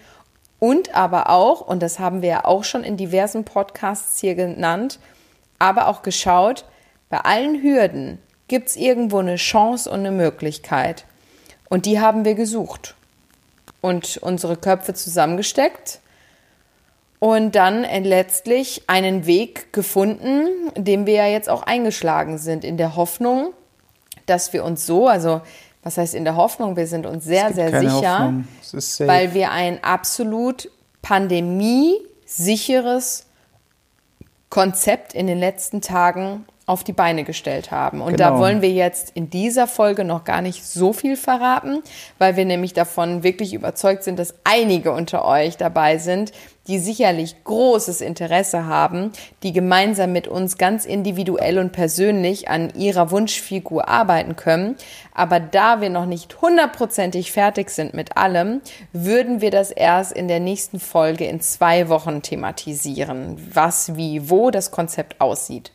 und 0.60 0.96
aber 0.96 1.30
auch, 1.30 1.62
und 1.62 1.82
das 1.82 2.00
haben 2.00 2.22
wir 2.22 2.30
ja 2.30 2.46
auch 2.46 2.64
schon 2.64 2.84
in 2.84 2.98
diversen 2.98 3.46
Podcasts 3.46 4.20
hier 4.20 4.36
genannt, 4.36 5.00
aber 5.60 5.88
auch 5.88 6.02
geschaut, 6.02 6.66
bei 7.10 7.20
allen 7.20 7.62
Hürden 7.62 8.18
gibt 8.48 8.70
es 8.70 8.76
irgendwo 8.76 9.20
eine 9.20 9.36
Chance 9.36 9.90
und 9.90 10.00
eine 10.00 10.12
Möglichkeit. 10.12 11.06
Und 11.70 11.86
die 11.86 12.00
haben 12.00 12.26
wir 12.26 12.34
gesucht 12.34 12.96
und 13.82 14.18
unsere 14.18 14.58
Köpfe 14.58 14.94
zusammengesteckt 14.94 16.00
und 17.20 17.56
dann 17.56 17.84
letztlich 17.84 18.84
einen 18.88 19.26
Weg 19.26 19.72
gefunden, 19.72 20.48
den 20.76 21.06
wir 21.06 21.14
ja 21.14 21.28
jetzt 21.28 21.50
auch 21.50 21.64
eingeschlagen 21.64 22.38
sind, 22.38 22.64
in 22.64 22.78
der 22.78 22.96
Hoffnung, 22.96 23.54
dass 24.26 24.54
wir 24.54 24.64
uns 24.64 24.86
so, 24.86 25.08
also 25.08 25.42
was 25.84 25.98
heißt 25.98 26.16
in 26.16 26.24
der 26.24 26.38
Hoffnung, 26.38 26.78
wir 26.78 26.88
sind 26.88 27.06
uns 27.06 27.26
sehr, 27.26 27.54
sehr 27.54 27.78
sicher, 27.80 28.34
weil 29.00 29.34
wir 29.34 29.52
ein 29.52 29.84
absolut 29.84 30.72
pandemiesicheres 31.02 33.26
Konzept 34.50 35.14
in 35.14 35.28
den 35.28 35.40
letzten 35.40 35.82
Tagen 35.82 36.46
auf 36.66 36.84
die 36.84 36.94
Beine 36.94 37.26
gestellt 37.26 37.72
haben. 37.72 38.02
Und 38.02 38.16
genau. 38.16 38.30
da 38.30 38.40
wollen 38.40 38.62
wir 38.62 38.72
jetzt 38.72 39.12
in 39.16 39.30
dieser 39.30 39.68
Folge 39.68 40.06
noch 40.06 40.24
gar 40.24 40.42
nicht 40.42 40.66
so 40.66 40.94
viel 40.94 41.18
verraten, 41.18 41.84
weil 42.20 42.38
wir 42.38 42.46
nämlich 42.46 42.72
davon 42.74 43.24
wirklich 43.24 43.54
überzeugt 43.54 44.04
sind, 44.04 44.18
dass 44.18 44.34
einige 44.46 44.94
unter 44.94 45.26
euch 45.26 45.58
dabei 45.58 45.98
sind, 45.98 46.32
die 46.68 46.80
sicherlich 46.80 47.44
großes 47.44 48.00
Interesse 48.02 48.66
haben, 48.66 49.12
die 49.44 49.52
gemeinsam 49.52 50.14
mit 50.14 50.28
uns 50.28 50.58
ganz 50.58 50.86
individuell 50.86 51.60
und 51.60 51.74
persönlich 51.74 52.50
an 52.50 52.74
ihrer 52.76 53.12
Wunschfigur 53.12 53.90
arbeiten 53.90 54.36
können. 54.36 54.76
Aber 55.14 55.40
da 55.40 55.82
wir 55.82 55.90
noch 55.90 56.06
nicht 56.06 56.42
hundertprozentig 56.42 57.32
fertig 57.32 57.70
sind 57.70 57.94
mit 57.94 58.16
allem, 58.16 58.62
würden 58.94 59.42
wir 59.42 59.52
das 59.52 59.72
erst 59.72 60.14
in 60.14 60.28
der 60.28 60.40
nächsten 60.40 60.80
Folge 60.80 61.26
in 61.26 61.42
zwei 61.42 61.90
Wochen 61.90 62.22
thematisieren, 62.22 63.38
was, 63.54 63.96
wie, 63.98 64.30
wo 64.30 64.50
das 64.50 64.72
Konzept 64.72 65.20
aussieht. 65.20 65.72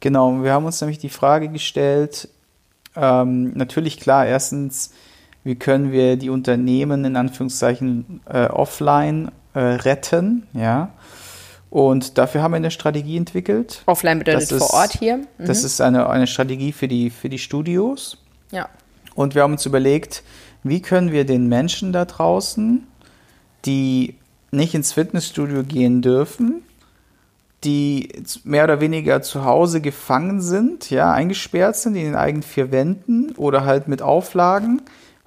Genau, 0.00 0.42
wir 0.42 0.52
haben 0.52 0.64
uns 0.64 0.80
nämlich 0.80 0.98
die 0.98 1.10
Frage 1.10 1.48
gestellt, 1.48 2.28
ähm, 2.96 3.52
natürlich 3.54 4.00
klar, 4.00 4.26
erstens, 4.26 4.92
wie 5.44 5.54
können 5.54 5.92
wir 5.92 6.16
die 6.16 6.30
Unternehmen 6.30 7.04
in 7.04 7.16
Anführungszeichen 7.16 8.20
äh, 8.26 8.46
offline 8.46 9.30
äh, 9.54 9.58
retten, 9.58 10.46
ja. 10.52 10.90
Und 11.70 12.18
dafür 12.18 12.42
haben 12.42 12.52
wir 12.52 12.56
eine 12.56 12.72
Strategie 12.72 13.16
entwickelt. 13.16 13.82
Offline 13.86 14.18
bedeutet 14.18 14.50
ist, 14.50 14.58
vor 14.58 14.74
Ort 14.74 14.92
hier. 14.98 15.18
Mhm. 15.18 15.46
Das 15.46 15.62
ist 15.62 15.80
eine, 15.80 16.08
eine 16.08 16.26
Strategie 16.26 16.72
für 16.72 16.88
die, 16.88 17.10
für 17.10 17.28
die 17.28 17.38
Studios. 17.38 18.18
Ja. 18.50 18.68
Und 19.14 19.34
wir 19.34 19.42
haben 19.42 19.52
uns 19.52 19.66
überlegt, 19.66 20.24
wie 20.64 20.82
können 20.82 21.12
wir 21.12 21.24
den 21.24 21.48
Menschen 21.48 21.92
da 21.92 22.04
draußen, 22.04 22.86
die 23.64 24.16
nicht 24.50 24.74
ins 24.74 24.92
Fitnessstudio 24.92 25.62
gehen 25.62 26.02
dürfen, 26.02 26.62
die 27.62 28.08
mehr 28.44 28.64
oder 28.64 28.80
weniger 28.80 29.22
zu 29.22 29.44
Hause 29.44 29.80
gefangen 29.80 30.40
sind, 30.40 30.90
ja, 30.90 31.12
eingesperrt 31.12 31.76
sind 31.76 31.94
in 31.94 32.04
den 32.04 32.16
eigenen 32.16 32.42
vier 32.42 32.72
Wänden 32.72 33.32
oder 33.36 33.64
halt 33.64 33.86
mit 33.86 34.02
Auflagen, 34.02 34.82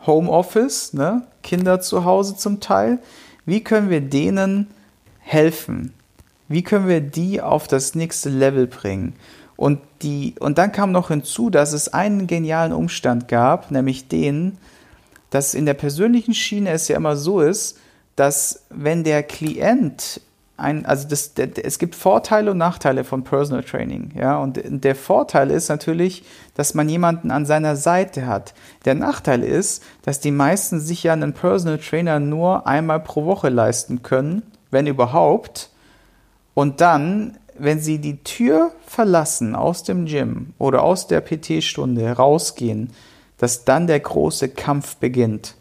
Homeoffice, 0.05 0.93
ne, 0.93 1.23
Kinder 1.43 1.79
zu 1.79 2.05
Hause 2.05 2.35
zum 2.35 2.59
Teil. 2.59 2.99
Wie 3.45 3.63
können 3.63 3.89
wir 3.89 4.01
denen 4.01 4.67
helfen? 5.19 5.93
Wie 6.47 6.63
können 6.63 6.87
wir 6.87 7.01
die 7.01 7.41
auf 7.41 7.67
das 7.67 7.95
nächste 7.95 8.29
Level 8.29 8.67
bringen? 8.67 9.13
Und, 9.55 9.79
die, 10.01 10.35
und 10.39 10.57
dann 10.57 10.71
kam 10.71 10.91
noch 10.91 11.09
hinzu, 11.09 11.49
dass 11.49 11.73
es 11.73 11.93
einen 11.93 12.27
genialen 12.27 12.73
Umstand 12.73 13.27
gab, 13.27 13.71
nämlich 13.71 14.07
den, 14.07 14.57
dass 15.29 15.53
in 15.53 15.65
der 15.65 15.73
persönlichen 15.73 16.33
Schiene 16.33 16.71
es 16.71 16.87
ja 16.87 16.97
immer 16.97 17.15
so 17.15 17.41
ist, 17.41 17.77
dass 18.15 18.65
wenn 18.69 19.03
der 19.03 19.23
Klient 19.23 20.21
ein, 20.55 20.85
also 20.85 21.07
das, 21.07 21.33
der, 21.33 21.49
es 21.65 21.79
gibt 21.79 21.95
Vorteile 21.95 22.51
und 22.51 22.57
Nachteile 22.57 23.03
von 23.03 23.23
Personal 23.23 23.63
Training, 23.63 24.11
ja, 24.15 24.37
und 24.37 24.59
der 24.63 24.95
Vorteil 24.95 25.49
ist 25.49 25.69
natürlich, 25.69 26.23
dass 26.55 26.73
man 26.73 26.87
jemanden 26.89 27.31
an 27.31 27.45
seiner 27.45 27.75
Seite 27.75 28.27
hat. 28.27 28.53
Der 28.85 28.95
Nachteil 28.95 29.43
ist, 29.43 29.83
dass 30.03 30.19
die 30.19 30.31
meisten 30.31 30.79
sich 30.79 31.03
ja 31.03 31.13
einen 31.13 31.33
Personal 31.33 31.79
Trainer 31.79 32.19
nur 32.19 32.67
einmal 32.67 32.99
pro 32.99 33.25
Woche 33.25 33.49
leisten 33.49 34.03
können, 34.03 34.43
wenn 34.69 34.87
überhaupt, 34.87 35.69
und 36.53 36.81
dann, 36.81 37.37
wenn 37.57 37.79
sie 37.79 37.99
die 37.99 38.23
Tür 38.23 38.71
verlassen 38.85 39.55
aus 39.55 39.83
dem 39.83 40.05
Gym 40.05 40.53
oder 40.59 40.83
aus 40.83 41.07
der 41.07 41.21
PT-Stunde 41.21 42.11
rausgehen, 42.11 42.91
dass 43.37 43.65
dann 43.65 43.87
der 43.87 43.99
große 43.99 44.49
Kampf 44.49 44.97
beginnt. 44.97 45.55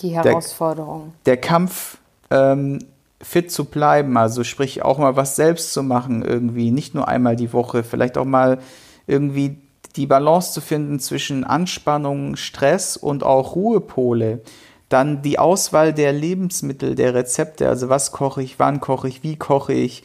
Die 0.00 0.10
Herausforderung. 0.10 1.12
Der, 1.26 1.36
der 1.36 1.40
Kampf 1.40 1.98
ähm, 2.30 2.78
fit 3.22 3.52
zu 3.52 3.66
bleiben, 3.66 4.16
also 4.16 4.44
sprich 4.44 4.82
auch 4.82 4.98
mal 4.98 5.16
was 5.16 5.36
selbst 5.36 5.72
zu 5.72 5.82
machen 5.82 6.22
irgendwie, 6.22 6.70
nicht 6.70 6.94
nur 6.94 7.08
einmal 7.08 7.36
die 7.36 7.52
Woche, 7.52 7.84
vielleicht 7.84 8.18
auch 8.18 8.24
mal 8.24 8.58
irgendwie 9.06 9.58
die 9.96 10.06
Balance 10.06 10.52
zu 10.52 10.60
finden 10.60 10.98
zwischen 10.98 11.44
Anspannung, 11.44 12.36
Stress 12.36 12.96
und 12.96 13.22
auch 13.22 13.54
Ruhepole. 13.54 14.40
Dann 14.88 15.22
die 15.22 15.38
Auswahl 15.38 15.92
der 15.92 16.12
Lebensmittel, 16.12 16.94
der 16.94 17.14
Rezepte, 17.14 17.68
also 17.68 17.88
was 17.88 18.12
koche 18.12 18.42
ich, 18.42 18.58
wann 18.58 18.80
koche 18.80 19.08
ich, 19.08 19.22
wie 19.22 19.36
koche 19.36 19.72
ich. 19.72 20.02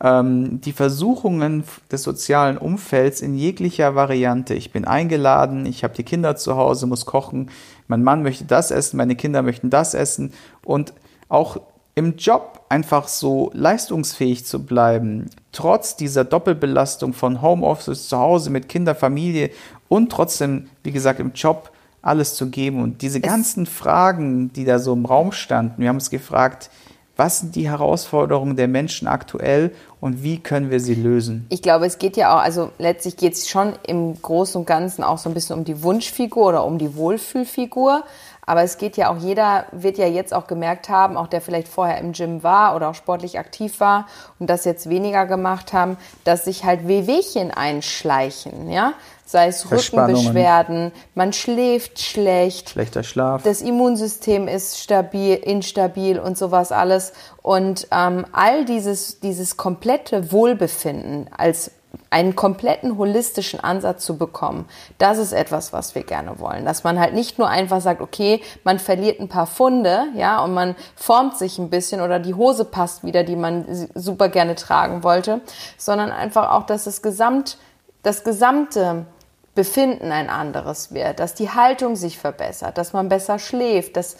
Ähm, 0.00 0.60
die 0.60 0.72
Versuchungen 0.72 1.64
des 1.90 2.04
sozialen 2.04 2.58
Umfelds 2.58 3.20
in 3.20 3.34
jeglicher 3.34 3.94
Variante. 3.94 4.54
Ich 4.54 4.70
bin 4.70 4.84
eingeladen, 4.84 5.66
ich 5.66 5.82
habe 5.82 5.94
die 5.94 6.04
Kinder 6.04 6.36
zu 6.36 6.56
Hause, 6.56 6.86
muss 6.86 7.06
kochen, 7.06 7.50
mein 7.88 8.04
Mann 8.04 8.22
möchte 8.22 8.44
das 8.44 8.70
essen, 8.70 8.96
meine 8.96 9.16
Kinder 9.16 9.42
möchten 9.42 9.70
das 9.70 9.94
essen. 9.94 10.32
Und 10.64 10.92
auch 11.28 11.60
im 11.98 12.16
Job 12.16 12.60
einfach 12.68 13.08
so 13.08 13.50
leistungsfähig 13.54 14.46
zu 14.46 14.64
bleiben, 14.64 15.28
trotz 15.50 15.96
dieser 15.96 16.24
Doppelbelastung 16.24 17.12
von 17.12 17.42
Homeoffice 17.42 18.08
zu 18.08 18.16
Hause 18.16 18.50
mit 18.50 18.68
Kinder, 18.68 18.94
Familie 18.94 19.50
und 19.88 20.12
trotzdem, 20.12 20.70
wie 20.84 20.92
gesagt, 20.92 21.18
im 21.18 21.32
Job 21.32 21.72
alles 22.00 22.36
zu 22.36 22.50
geben. 22.50 22.80
Und 22.80 23.02
diese 23.02 23.20
ganzen 23.20 23.66
Fragen, 23.66 24.52
die 24.52 24.64
da 24.64 24.78
so 24.78 24.92
im 24.92 25.06
Raum 25.06 25.32
standen, 25.32 25.82
wir 25.82 25.88
haben 25.88 25.96
uns 25.96 26.10
gefragt, 26.10 26.70
was 27.16 27.40
sind 27.40 27.56
die 27.56 27.68
Herausforderungen 27.68 28.54
der 28.54 28.68
Menschen 28.68 29.08
aktuell 29.08 29.72
und 30.00 30.22
wie 30.22 30.38
können 30.38 30.70
wir 30.70 30.78
sie 30.78 30.94
lösen? 30.94 31.46
Ich 31.48 31.62
glaube, 31.62 31.84
es 31.84 31.98
geht 31.98 32.16
ja 32.16 32.36
auch, 32.36 32.40
also 32.40 32.70
letztlich 32.78 33.16
geht 33.16 33.32
es 33.32 33.48
schon 33.48 33.72
im 33.88 34.22
Großen 34.22 34.60
und 34.60 34.66
Ganzen 34.66 35.02
auch 35.02 35.18
so 35.18 35.28
ein 35.28 35.34
bisschen 35.34 35.58
um 35.58 35.64
die 35.64 35.82
Wunschfigur 35.82 36.46
oder 36.46 36.64
um 36.64 36.78
die 36.78 36.94
Wohlfühlfigur. 36.94 38.04
Aber 38.48 38.62
es 38.62 38.78
geht 38.78 38.96
ja 38.96 39.10
auch, 39.10 39.18
jeder 39.18 39.66
wird 39.72 39.98
ja 39.98 40.06
jetzt 40.06 40.32
auch 40.32 40.46
gemerkt 40.46 40.88
haben, 40.88 41.18
auch 41.18 41.26
der 41.26 41.42
vielleicht 41.42 41.68
vorher 41.68 41.98
im 41.98 42.12
Gym 42.12 42.42
war 42.42 42.74
oder 42.74 42.88
auch 42.88 42.94
sportlich 42.94 43.38
aktiv 43.38 43.78
war 43.78 44.06
und 44.38 44.48
das 44.48 44.64
jetzt 44.64 44.88
weniger 44.88 45.26
gemacht 45.26 45.74
haben, 45.74 45.98
dass 46.24 46.46
sich 46.46 46.64
halt 46.64 46.88
Wehwehchen 46.88 47.50
einschleichen, 47.50 48.70
ja. 48.70 48.94
Sei 49.26 49.48
es 49.48 49.70
Rückenbeschwerden, 49.70 50.92
man 51.14 51.34
schläft 51.34 52.00
schlecht. 52.00 52.70
Schlechter 52.70 53.02
Schlaf. 53.02 53.42
Das 53.42 53.60
Immunsystem 53.60 54.48
ist 54.48 54.80
stabil, 54.80 55.34
instabil 55.34 56.18
und 56.18 56.38
sowas 56.38 56.72
alles. 56.72 57.12
Und 57.42 57.88
ähm, 57.92 58.24
all 58.32 58.64
dieses, 58.64 59.20
dieses 59.20 59.58
komplette 59.58 60.32
Wohlbefinden 60.32 61.28
als 61.36 61.72
einen 62.10 62.36
kompletten 62.36 62.96
holistischen 62.98 63.60
Ansatz 63.60 64.04
zu 64.04 64.16
bekommen, 64.16 64.66
das 64.98 65.18
ist 65.18 65.32
etwas, 65.32 65.72
was 65.72 65.94
wir 65.94 66.02
gerne 66.02 66.38
wollen. 66.38 66.64
Dass 66.64 66.84
man 66.84 66.98
halt 66.98 67.14
nicht 67.14 67.38
nur 67.38 67.48
einfach 67.48 67.80
sagt, 67.80 68.00
okay, 68.00 68.42
man 68.64 68.78
verliert 68.78 69.20
ein 69.20 69.28
paar 69.28 69.46
Funde, 69.46 70.04
ja, 70.14 70.42
und 70.42 70.54
man 70.54 70.74
formt 70.96 71.36
sich 71.36 71.58
ein 71.58 71.70
bisschen 71.70 72.00
oder 72.00 72.18
die 72.18 72.34
Hose 72.34 72.64
passt 72.64 73.04
wieder, 73.04 73.24
die 73.24 73.36
man 73.36 73.88
super 73.94 74.28
gerne 74.28 74.54
tragen 74.54 75.02
wollte, 75.02 75.40
sondern 75.76 76.10
einfach 76.10 76.50
auch, 76.52 76.64
dass 76.64 76.84
das 76.84 77.02
Gesamt, 77.02 77.58
das 78.02 78.24
gesamte 78.24 79.06
Befinden 79.54 80.12
ein 80.12 80.30
anderes 80.30 80.94
wird, 80.94 81.18
dass 81.18 81.34
die 81.34 81.50
Haltung 81.50 81.96
sich 81.96 82.18
verbessert, 82.18 82.78
dass 82.78 82.92
man 82.92 83.08
besser 83.08 83.38
schläft, 83.38 83.96
dass 83.96 84.16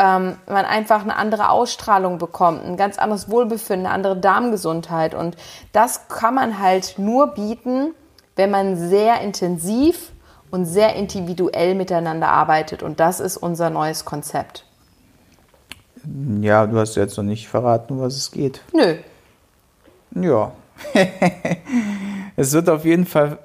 ähm, 0.00 0.36
man 0.46 0.64
einfach 0.64 1.02
eine 1.02 1.14
andere 1.16 1.50
Ausstrahlung 1.50 2.16
bekommt, 2.16 2.64
ein 2.64 2.78
ganz 2.78 2.96
anderes 2.96 3.28
Wohlbefinden, 3.28 3.86
eine 3.86 3.94
andere 3.94 4.16
Darmgesundheit. 4.16 5.14
Und 5.14 5.36
das 5.72 6.08
kann 6.08 6.34
man 6.34 6.58
halt 6.58 6.94
nur 6.96 7.28
bieten, 7.28 7.94
wenn 8.34 8.50
man 8.50 8.76
sehr 8.76 9.20
intensiv 9.20 10.12
und 10.50 10.64
sehr 10.64 10.96
individuell 10.96 11.74
miteinander 11.74 12.28
arbeitet. 12.28 12.82
Und 12.82 12.98
das 12.98 13.20
ist 13.20 13.36
unser 13.36 13.68
neues 13.68 14.06
Konzept. 14.06 14.64
Ja, 16.40 16.66
du 16.66 16.78
hast 16.78 16.96
jetzt 16.96 17.18
noch 17.18 17.24
nicht 17.24 17.48
verraten, 17.48 17.92
um 17.92 18.00
was 18.00 18.16
es 18.16 18.30
geht. 18.30 18.62
Nö. 18.72 18.96
Ja. 20.14 20.52
es 22.36 22.52
wird 22.52 22.70
auf 22.70 22.86
jeden 22.86 23.04
Fall 23.04 23.38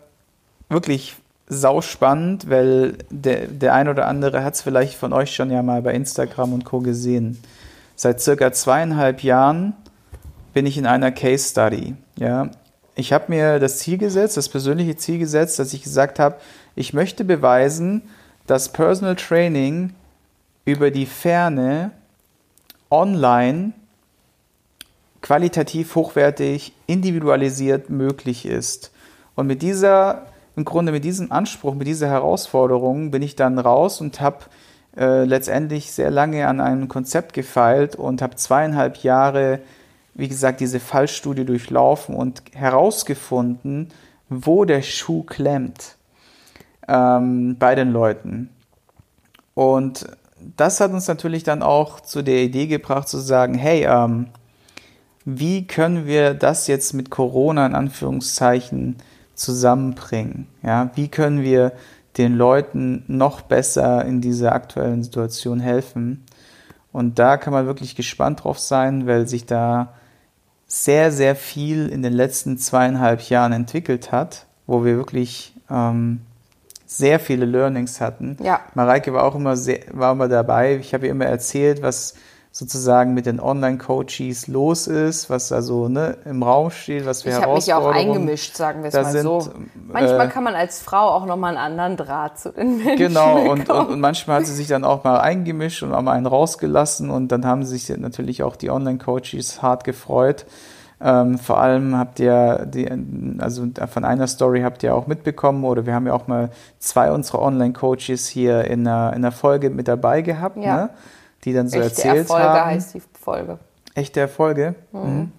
wirklich 0.70 1.18
sauspannend, 1.48 2.50
weil 2.50 2.98
der, 3.10 3.48
der 3.48 3.74
ein 3.74 3.88
oder 3.88 4.08
andere 4.08 4.44
hat 4.44 4.56
es 4.56 4.62
vielleicht 4.62 4.96
von 4.96 5.14
euch 5.14 5.34
schon 5.36 5.52
ja 5.52 5.62
mal 5.62 5.82
bei 5.82 5.94
Instagram 5.94 6.54
und 6.54 6.66
Co. 6.66 6.80
gesehen. 6.80 7.38
Seit 7.96 8.20
circa 8.20 8.52
zweieinhalb 8.52 9.24
Jahren 9.24 9.74
bin 10.54 10.66
ich 10.66 10.78
in 10.78 10.86
einer 10.86 11.12
Case 11.12 11.50
Study. 11.50 11.96
Ja, 12.18 12.50
ich 12.96 13.14
habe 13.14 13.26
mir 13.30 13.60
das 13.60 13.80
Ziel 13.80 13.98
gesetzt, 13.98 14.38
das 14.38 14.50
persönliche 14.50 14.96
Ziel 14.96 15.20
gesetzt, 15.20 15.60
dass 15.60 15.74
ich 15.74 15.84
gesagt 15.84 16.18
habe, 16.18 16.38
ich 16.76 16.94
möchte 16.94 17.24
beweisen, 17.24 18.02
dass 18.48 18.72
Personal 18.72 19.16
Training 19.16 19.94
über 20.66 20.92
die 20.92 21.06
Ferne 21.06 21.92
online 22.90 23.74
qualitativ 25.22 25.96
hochwertig, 25.96 26.74
individualisiert 26.86 27.90
möglich 27.90 28.46
ist. 28.46 28.92
Und 29.36 29.48
mit 29.48 29.64
dieser 29.64 30.28
im 30.56 30.66
Grunde 30.66 30.92
mit 30.92 31.04
diesem 31.04 31.32
Anspruch, 31.32 31.76
mit 31.76 31.88
dieser 31.88 32.08
Herausforderung 32.08 33.12
bin 33.12 33.22
ich 33.22 33.36
dann 33.36 33.60
raus 33.60 34.02
und 34.02 34.22
habe 34.22 34.46
äh, 34.98 35.26
letztendlich 35.26 35.92
sehr 35.92 36.12
lange 36.12 36.48
an 36.48 36.62
einem 36.62 36.88
Konzept 36.88 37.34
gefeilt 37.34 37.96
und 37.96 38.22
habe 38.22 38.36
zweieinhalb 38.36 38.98
Jahre, 38.98 39.60
wie 40.14 40.30
gesagt, 40.30 40.62
diese 40.62 40.80
Fallstudie 40.80 41.46
durchlaufen 41.46 42.16
und 42.16 42.42
herausgefunden, 42.54 43.90
wo 44.30 44.64
der 44.64 44.82
Schuh 44.82 45.24
klemmt 45.24 45.98
ähm, 46.88 47.58
bei 47.60 47.76
den 47.76 47.92
Leuten. 47.92 48.50
Und 49.54 50.08
das 50.58 50.80
hat 50.80 50.92
uns 50.92 51.08
natürlich 51.08 51.44
dann 51.44 51.62
auch 51.62 52.00
zu 52.00 52.22
der 52.22 52.44
Idee 52.44 52.68
gebracht 52.68 53.10
zu 53.10 53.18
sagen, 53.18 53.56
hey, 53.56 53.86
ähm, 53.86 54.28
wie 55.26 55.66
können 55.66 56.06
wir 56.06 56.34
das 56.34 56.68
jetzt 56.68 56.94
mit 56.94 57.10
Corona 57.10 57.66
in 57.66 57.76
Anführungszeichen 57.76 58.98
zusammenbringen? 59.36 60.48
Ja, 60.64 60.92
wie 60.96 61.08
können 61.08 61.42
wir 61.42 61.74
den 62.18 62.36
Leuten 62.36 63.04
noch 63.08 63.42
besser 63.42 64.06
in 64.06 64.22
dieser 64.22 64.54
aktuellen 64.54 65.04
Situation 65.04 65.60
helfen? 65.60 66.26
Und 66.92 67.20
da 67.20 67.38
kann 67.38 67.54
man 67.54 67.66
wirklich 67.66 67.96
gespannt 67.96 68.44
drauf 68.44 68.58
sein, 68.58 69.06
weil 69.06 69.28
sich 69.28 69.46
da 69.46 69.94
sehr, 70.68 71.12
sehr 71.12 71.36
viel 71.36 71.90
in 71.90 72.02
den 72.02 72.14
letzten 72.14 72.58
zweieinhalb 72.58 73.22
Jahren 73.30 73.52
entwickelt 73.52 74.12
hat, 74.12 74.46
wo 74.66 74.84
wir 74.84 74.96
wirklich 74.96 75.54
ähm, 75.70 76.22
sehr 76.86 77.20
viele 77.20 77.46
Learnings 77.46 78.02
hatten. 78.02 78.38
Ja. 78.42 78.62
Mareike 78.74 79.14
war 79.14 79.24
auch 79.24 79.36
immer, 79.36 79.58
sehr, 79.58 79.82
war 79.92 80.14
immer 80.14 80.28
dabei. 80.28 80.78
Ich 80.78 80.94
habe 80.94 81.06
ihr 81.06 81.12
immer 81.12 81.26
erzählt, 81.26 81.82
was 81.82 82.16
sozusagen 82.58 83.14
mit 83.14 83.26
den 83.26 83.42
Online-Coaches 83.42 84.48
los 84.48 84.88
ist, 84.88 85.30
was 85.30 85.52
also 85.52 85.90
ne, 85.90 86.16
im 86.24 86.42
Raum 86.42 86.72
steht, 86.72 87.06
was 87.06 87.26
wir 87.26 87.34
Ich 87.34 87.42
habe 87.42 87.56
mich 87.56 87.68
ja 87.68 87.78
auch 87.78 87.92
eingemischt, 87.92 88.56
sagen 88.56 88.82
wir 88.82 88.88
es 88.88 88.94
mal 88.94 89.12
sind, 89.12 89.24
so. 89.24 89.50
Manchmal 89.92 90.28
äh, 90.28 90.30
kann 90.30 90.46
man 90.46 90.56
als 90.56 90.82
Frau 90.82 91.10
auch 91.10 91.26
nochmal 91.26 91.58
einen 91.58 91.78
anderen 91.78 91.98
Draht 91.98 92.40
zu 92.40 92.54
den 92.54 92.78
Menschen 92.78 92.96
Genau, 92.96 93.40
und, 93.52 93.70
und, 93.70 93.88
und, 93.90 94.00
manchmal 94.00 94.40
hat 94.40 94.46
sie 94.46 94.54
sich 94.54 94.70
dann 94.70 94.86
auch 94.86 95.04
mal 95.04 95.20
eingemischt 95.20 95.84
und 95.84 95.94
auch 95.94 96.02
mal 96.02 96.14
einen 96.14 96.28
rausgelassen 96.28 97.10
und 97.10 97.28
dann 97.34 97.46
haben 97.46 97.66
sich 97.66 97.90
natürlich 97.90 98.42
auch 98.42 98.56
die 98.56 98.72
Online-Coaches 98.72 99.62
hart 99.62 99.84
gefreut. 99.84 100.46
Ähm, 101.02 101.38
vor 101.38 101.60
allem 101.60 101.98
habt 101.98 102.22
ihr, 102.22 102.66
die, 102.68 102.90
also 103.40 103.68
von 103.92 104.06
einer 104.06 104.28
Story 104.28 104.62
habt 104.62 104.82
ihr 104.82 104.96
auch 104.96 105.08
mitbekommen 105.08 105.66
oder 105.66 105.86
wir 105.86 105.94
haben 105.94 106.08
ja 106.08 106.14
auch 106.14 106.28
mal 106.28 106.52
zwei 106.80 107.12
unserer 107.12 107.42
Online-Coaches 107.42 108.30
hier 108.30 108.64
in 108.64 108.88
einer, 108.88 109.10
in 109.10 109.16
einer 109.16 109.34
Folge 109.34 109.70
mit 109.70 109.90
dabei 109.90 110.22
gehabt. 110.22 110.56
Ja. 110.56 110.78
Ne? 110.78 110.90
Die 111.46 111.54
dann 111.54 111.70
so 111.70 111.78
Echte 111.78 111.90
erzählt 111.90 112.18
Erfolge 112.18 112.44
haben. 112.44 112.66
heißt 112.66 112.94
die 112.96 113.02
Folge. 113.14 113.60
Echte 113.94 114.20
Erfolge? 114.20 114.76
Mhm. 114.92 115.02
Mhm. 115.02 115.32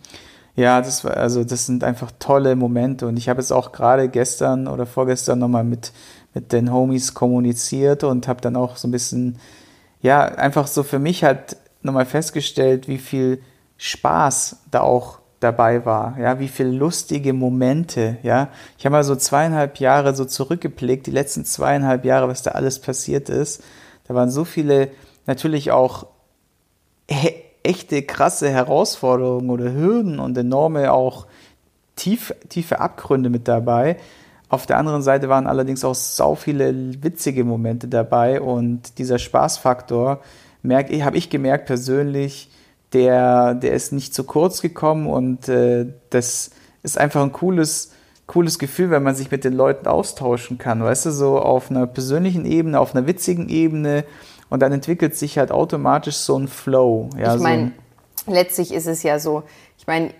Ja, 0.54 0.80
das 0.80 1.04
war, 1.04 1.18
also 1.18 1.44
das 1.44 1.66
sind 1.66 1.84
einfach 1.84 2.10
tolle 2.18 2.56
Momente 2.56 3.06
und 3.06 3.18
ich 3.18 3.28
habe 3.28 3.40
es 3.40 3.52
auch 3.52 3.72
gerade 3.72 4.08
gestern 4.08 4.68
oder 4.68 4.86
vorgestern 4.86 5.38
nochmal 5.38 5.64
mit, 5.64 5.92
mit 6.32 6.52
den 6.52 6.72
Homies 6.72 7.12
kommuniziert 7.12 8.04
und 8.04 8.26
habe 8.26 8.40
dann 8.40 8.56
auch 8.56 8.76
so 8.76 8.88
ein 8.88 8.90
bisschen, 8.90 9.38
ja, 10.00 10.24
einfach 10.24 10.66
so 10.66 10.82
für 10.82 10.98
mich 10.98 11.24
halt 11.24 11.58
nochmal 11.82 12.06
festgestellt, 12.06 12.88
wie 12.88 12.96
viel 12.96 13.42
Spaß 13.76 14.62
da 14.70 14.80
auch 14.80 15.18
dabei 15.40 15.84
war, 15.84 16.18
ja, 16.18 16.38
wie 16.38 16.48
viele 16.48 16.70
lustige 16.70 17.34
Momente, 17.34 18.16
ja. 18.22 18.48
Ich 18.78 18.86
habe 18.86 18.94
mal 18.94 19.04
so 19.04 19.14
zweieinhalb 19.14 19.78
Jahre 19.78 20.14
so 20.14 20.24
zurückgeblickt, 20.24 21.06
die 21.06 21.10
letzten 21.10 21.44
zweieinhalb 21.44 22.06
Jahre, 22.06 22.28
was 22.28 22.42
da 22.42 22.52
alles 22.52 22.80
passiert 22.80 23.28
ist. 23.28 23.62
Da 24.08 24.14
waren 24.14 24.30
so 24.30 24.46
viele 24.46 24.88
natürlich 25.26 25.72
auch 25.72 26.06
echte 27.62 28.02
krasse 28.02 28.50
Herausforderungen 28.50 29.50
oder 29.50 29.72
Hürden 29.72 30.18
und 30.18 30.36
enorme 30.38 30.92
auch 30.92 31.26
tief, 31.96 32.34
tiefe 32.48 32.80
Abgründe 32.80 33.30
mit 33.30 33.48
dabei. 33.48 33.96
Auf 34.48 34.66
der 34.66 34.78
anderen 34.78 35.02
Seite 35.02 35.28
waren 35.28 35.46
allerdings 35.46 35.84
auch 35.84 35.94
sau 35.94 36.36
viele 36.36 37.02
witzige 37.02 37.42
Momente 37.42 37.88
dabei 37.88 38.40
und 38.40 38.98
dieser 38.98 39.18
Spaßfaktor, 39.18 40.20
habe 40.64 41.16
ich 41.16 41.30
gemerkt 41.30 41.66
persönlich, 41.66 42.50
der, 42.92 43.54
der 43.54 43.72
ist 43.72 43.92
nicht 43.92 44.14
zu 44.14 44.24
kurz 44.24 44.62
gekommen 44.62 45.06
und 45.06 45.48
äh, 45.48 45.86
das 46.10 46.50
ist 46.82 46.98
einfach 46.98 47.22
ein 47.22 47.32
cooles, 47.32 47.92
cooles 48.26 48.58
Gefühl, 48.58 48.90
wenn 48.90 49.02
man 49.02 49.16
sich 49.16 49.30
mit 49.30 49.44
den 49.44 49.52
Leuten 49.52 49.88
austauschen 49.88 50.58
kann, 50.58 50.82
weißt 50.82 51.06
du, 51.06 51.10
so 51.10 51.38
auf 51.40 51.70
einer 51.70 51.86
persönlichen 51.86 52.44
Ebene, 52.44 52.78
auf 52.78 52.94
einer 52.94 53.06
witzigen 53.06 53.48
Ebene, 53.48 54.04
und 54.50 54.60
dann 54.60 54.72
entwickelt 54.72 55.16
sich 55.16 55.38
halt 55.38 55.50
automatisch 55.52 56.16
so 56.16 56.38
ein 56.38 56.48
Flow. 56.48 57.10
Ja, 57.18 57.34
ich 57.34 57.40
meine, 57.40 57.72
so 58.24 58.32
letztlich 58.32 58.72
ist 58.72 58.86
es 58.86 59.02
ja 59.02 59.18
so, 59.18 59.42
ich 59.78 59.86
meine, 59.86 60.10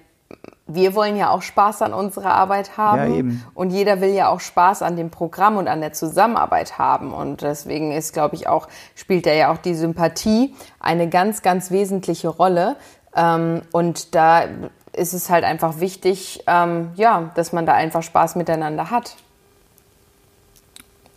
wir 0.68 0.94
wollen 0.94 1.16
ja 1.16 1.30
auch 1.30 1.42
Spaß 1.42 1.82
an 1.82 1.92
unserer 1.92 2.34
Arbeit 2.34 2.76
haben. 2.76 3.12
Ja, 3.12 3.18
eben. 3.18 3.44
Und 3.54 3.70
jeder 3.70 4.00
will 4.00 4.10
ja 4.10 4.28
auch 4.28 4.40
Spaß 4.40 4.82
an 4.82 4.96
dem 4.96 5.10
Programm 5.10 5.56
und 5.56 5.68
an 5.68 5.80
der 5.80 5.92
Zusammenarbeit 5.92 6.76
haben. 6.78 7.12
Und 7.12 7.42
deswegen 7.42 7.92
ist, 7.92 8.12
glaube 8.12 8.34
ich, 8.34 8.48
auch, 8.48 8.66
spielt 8.96 9.26
da 9.26 9.32
ja 9.32 9.52
auch 9.52 9.58
die 9.58 9.74
Sympathie 9.74 10.54
eine 10.80 11.08
ganz, 11.08 11.42
ganz 11.42 11.70
wesentliche 11.70 12.28
Rolle. 12.28 12.76
Ähm, 13.14 13.62
und 13.70 14.16
da 14.16 14.44
ist 14.92 15.12
es 15.12 15.30
halt 15.30 15.44
einfach 15.44 15.78
wichtig, 15.78 16.42
ähm, 16.48 16.90
ja, 16.96 17.30
dass 17.36 17.52
man 17.52 17.64
da 17.64 17.74
einfach 17.74 18.02
Spaß 18.02 18.34
miteinander 18.34 18.90
hat. 18.90 19.16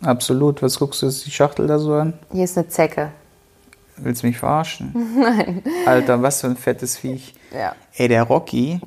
Absolut. 0.02 0.62
Was 0.62 0.78
guckst 0.78 1.02
du 1.02 1.06
jetzt 1.06 1.26
die 1.26 1.30
Schachtel 1.30 1.66
da 1.66 1.78
so 1.78 1.94
an? 1.94 2.14
Hier 2.32 2.44
ist 2.44 2.56
eine 2.56 2.68
Zecke. 2.68 3.10
Willst 3.96 4.22
du 4.22 4.28
mich 4.28 4.38
verarschen? 4.38 4.94
Nein. 5.18 5.62
Alter, 5.86 6.22
was 6.22 6.40
für 6.40 6.46
ein 6.46 6.56
fettes 6.56 6.96
Viech. 6.96 7.34
Ja. 7.52 7.74
Ey, 7.94 8.08
der 8.08 8.22
Rocky. 8.22 8.80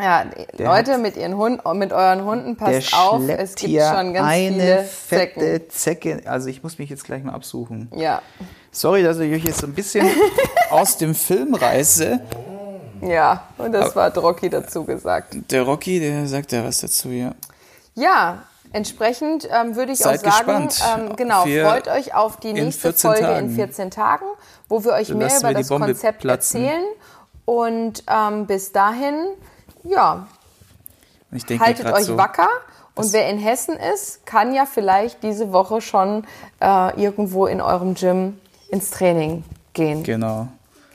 Ja, 0.00 0.24
Leute 0.56 0.96
mit 0.96 1.18
ihren 1.18 1.36
Hunden, 1.36 1.78
mit 1.78 1.92
euren 1.92 2.24
Hunden 2.24 2.56
passt 2.56 2.94
auf, 2.96 3.28
es 3.28 3.54
gibt 3.56 3.82
schon 3.82 4.14
ganz 4.14 4.26
eine 4.26 4.54
viele 4.54 4.84
fette 4.84 5.68
Zecken. 5.68 5.70
Zecke. 5.70 6.30
Also 6.30 6.48
ich 6.48 6.62
muss 6.62 6.78
mich 6.78 6.88
jetzt 6.88 7.04
gleich 7.04 7.22
mal 7.22 7.34
absuchen. 7.34 7.90
Ja. 7.94 8.22
Sorry, 8.70 9.02
dass 9.02 9.18
ich 9.18 9.30
euch 9.34 9.44
jetzt 9.44 9.58
so 9.60 9.66
ein 9.66 9.74
bisschen 9.74 10.06
aus 10.70 10.96
dem 10.96 11.14
Film 11.14 11.54
reiße. 11.54 12.20
Ja, 13.02 13.48
und 13.58 13.72
das 13.72 13.94
Aber, 13.94 14.14
war 14.14 14.22
Rocky 14.22 14.48
dazu 14.48 14.84
gesagt. 14.84 15.36
Der 15.50 15.62
Rocky, 15.62 16.00
der 16.00 16.26
sagt 16.26 16.52
ja 16.52 16.64
was 16.64 16.80
dazu, 16.80 17.10
ja. 17.10 17.34
Ja, 17.94 18.44
Entsprechend 18.72 19.48
ähm, 19.50 19.76
würde 19.76 19.92
ich 19.92 19.98
Seid 19.98 20.26
auch 20.26 20.32
sagen, 20.32 20.68
ähm, 20.96 21.16
genau, 21.16 21.42
freut 21.42 21.88
euch 21.88 22.14
auf 22.14 22.38
die 22.38 22.54
nächste 22.54 22.92
Folge 22.92 23.20
Tagen. 23.20 23.50
in 23.50 23.54
14 23.54 23.90
Tagen, 23.90 24.24
wo 24.68 24.82
wir 24.82 24.92
euch 24.92 25.08
so 25.08 25.14
mehr 25.14 25.30
über 25.38 25.52
das 25.52 25.68
Konzept 25.68 26.20
platzen. 26.20 26.64
erzählen. 26.64 26.84
Und 27.44 28.04
ähm, 28.08 28.46
bis 28.46 28.72
dahin, 28.72 29.14
ja, 29.84 30.26
haltet 31.58 31.92
euch 31.92 32.04
so, 32.04 32.16
wacker. 32.16 32.48
Und 32.94 33.12
wer 33.12 33.28
in 33.28 33.38
Hessen 33.38 33.76
ist, 33.76 34.26
kann 34.26 34.54
ja 34.54 34.66
vielleicht 34.66 35.22
diese 35.22 35.52
Woche 35.52 35.80
schon 35.80 36.26
äh, 36.60 37.00
irgendwo 37.00 37.46
in 37.46 37.60
eurem 37.60 37.94
Gym 37.94 38.38
ins 38.68 38.90
Training 38.90 39.44
gehen. 39.72 40.02
Genau. 40.02 40.48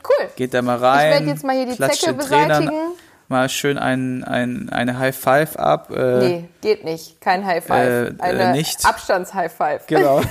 Cool. 0.04 0.28
Geht 0.36 0.54
da 0.54 0.62
mal 0.62 0.78
rein. 0.78 1.08
Ich 1.08 1.14
werde 1.14 1.26
jetzt 1.26 1.44
mal 1.44 1.56
hier 1.56 1.66
die 1.66 1.76
Zecke 1.76 2.14
beseitigen. 2.14 2.68
Trainern 2.68 2.92
mal 3.28 3.48
schön 3.48 3.78
ein, 3.78 4.24
ein, 4.24 4.68
eine 4.70 4.98
High 4.98 5.16
Five 5.16 5.56
ab. 5.56 5.90
Äh, 5.90 6.18
nee, 6.18 6.48
geht 6.60 6.84
nicht. 6.84 7.20
Kein 7.20 7.46
High 7.46 7.64
Five. 7.64 7.88
Äh, 7.88 8.22
eine 8.22 8.42
äh, 8.42 8.52
nicht. 8.52 8.84
Abstands-High 8.84 9.52
Five. 9.52 9.86
Genau. 9.86 10.22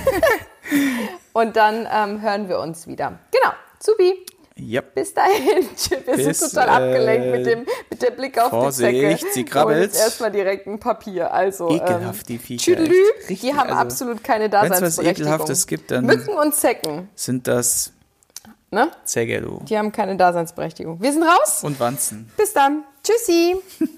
Und 1.32 1.56
dann 1.56 1.86
ähm, 1.92 2.20
hören 2.20 2.48
wir 2.48 2.58
uns 2.58 2.86
wieder. 2.86 3.18
Genau. 3.30 3.52
Subi. 3.80 4.26
Yep. 4.60 4.94
Bis 4.96 5.14
dahin. 5.14 5.68
Wir 6.06 6.16
Bis, 6.16 6.40
sind 6.40 6.50
total 6.50 6.68
abgelenkt 6.68 7.30
mit 7.30 7.46
dem, 7.46 7.66
mit 7.90 8.02
dem 8.02 8.16
Blick 8.16 8.38
auf 8.40 8.50
Vorsicht, 8.50 8.92
die 8.92 9.16
Zecke. 9.16 9.32
sie 9.32 9.44
krabbelt. 9.44 9.76
Und 9.76 9.82
jetzt 9.84 10.00
erstmal 10.00 10.32
direkt 10.32 10.66
ein 10.66 10.80
Papier. 10.80 11.32
Also, 11.32 11.70
Ekelhaft, 11.70 12.22
ähm, 12.22 12.26
die 12.26 12.38
Viecher. 12.38 12.74
Tschüdelü, 12.74 12.96
die 13.28 13.54
haben 13.54 13.70
also, 13.70 13.80
absolut 13.80 14.24
keine 14.24 14.50
Daseinsberechtigung. 14.50 14.80
Wenn 14.80 14.88
es 14.88 14.98
was 14.98 15.04
Ekelhaftes 15.04 15.66
gibt, 15.68 15.90
dann 15.92 16.06
Mücken 16.06 16.36
und 16.36 16.54
Zecken. 16.56 17.08
sind 17.14 17.46
das 17.46 17.92
Ne? 18.70 18.90
Sehr 19.04 19.26
gerne. 19.26 19.60
Die 19.64 19.78
haben 19.78 19.92
keine 19.92 20.16
Daseinsberechtigung. 20.16 21.00
Wir 21.00 21.12
sind 21.12 21.22
raus. 21.22 21.62
Und 21.62 21.80
Wanzen. 21.80 22.30
Bis 22.36 22.52
dann. 22.52 22.84
Tschüssi. 23.02 23.56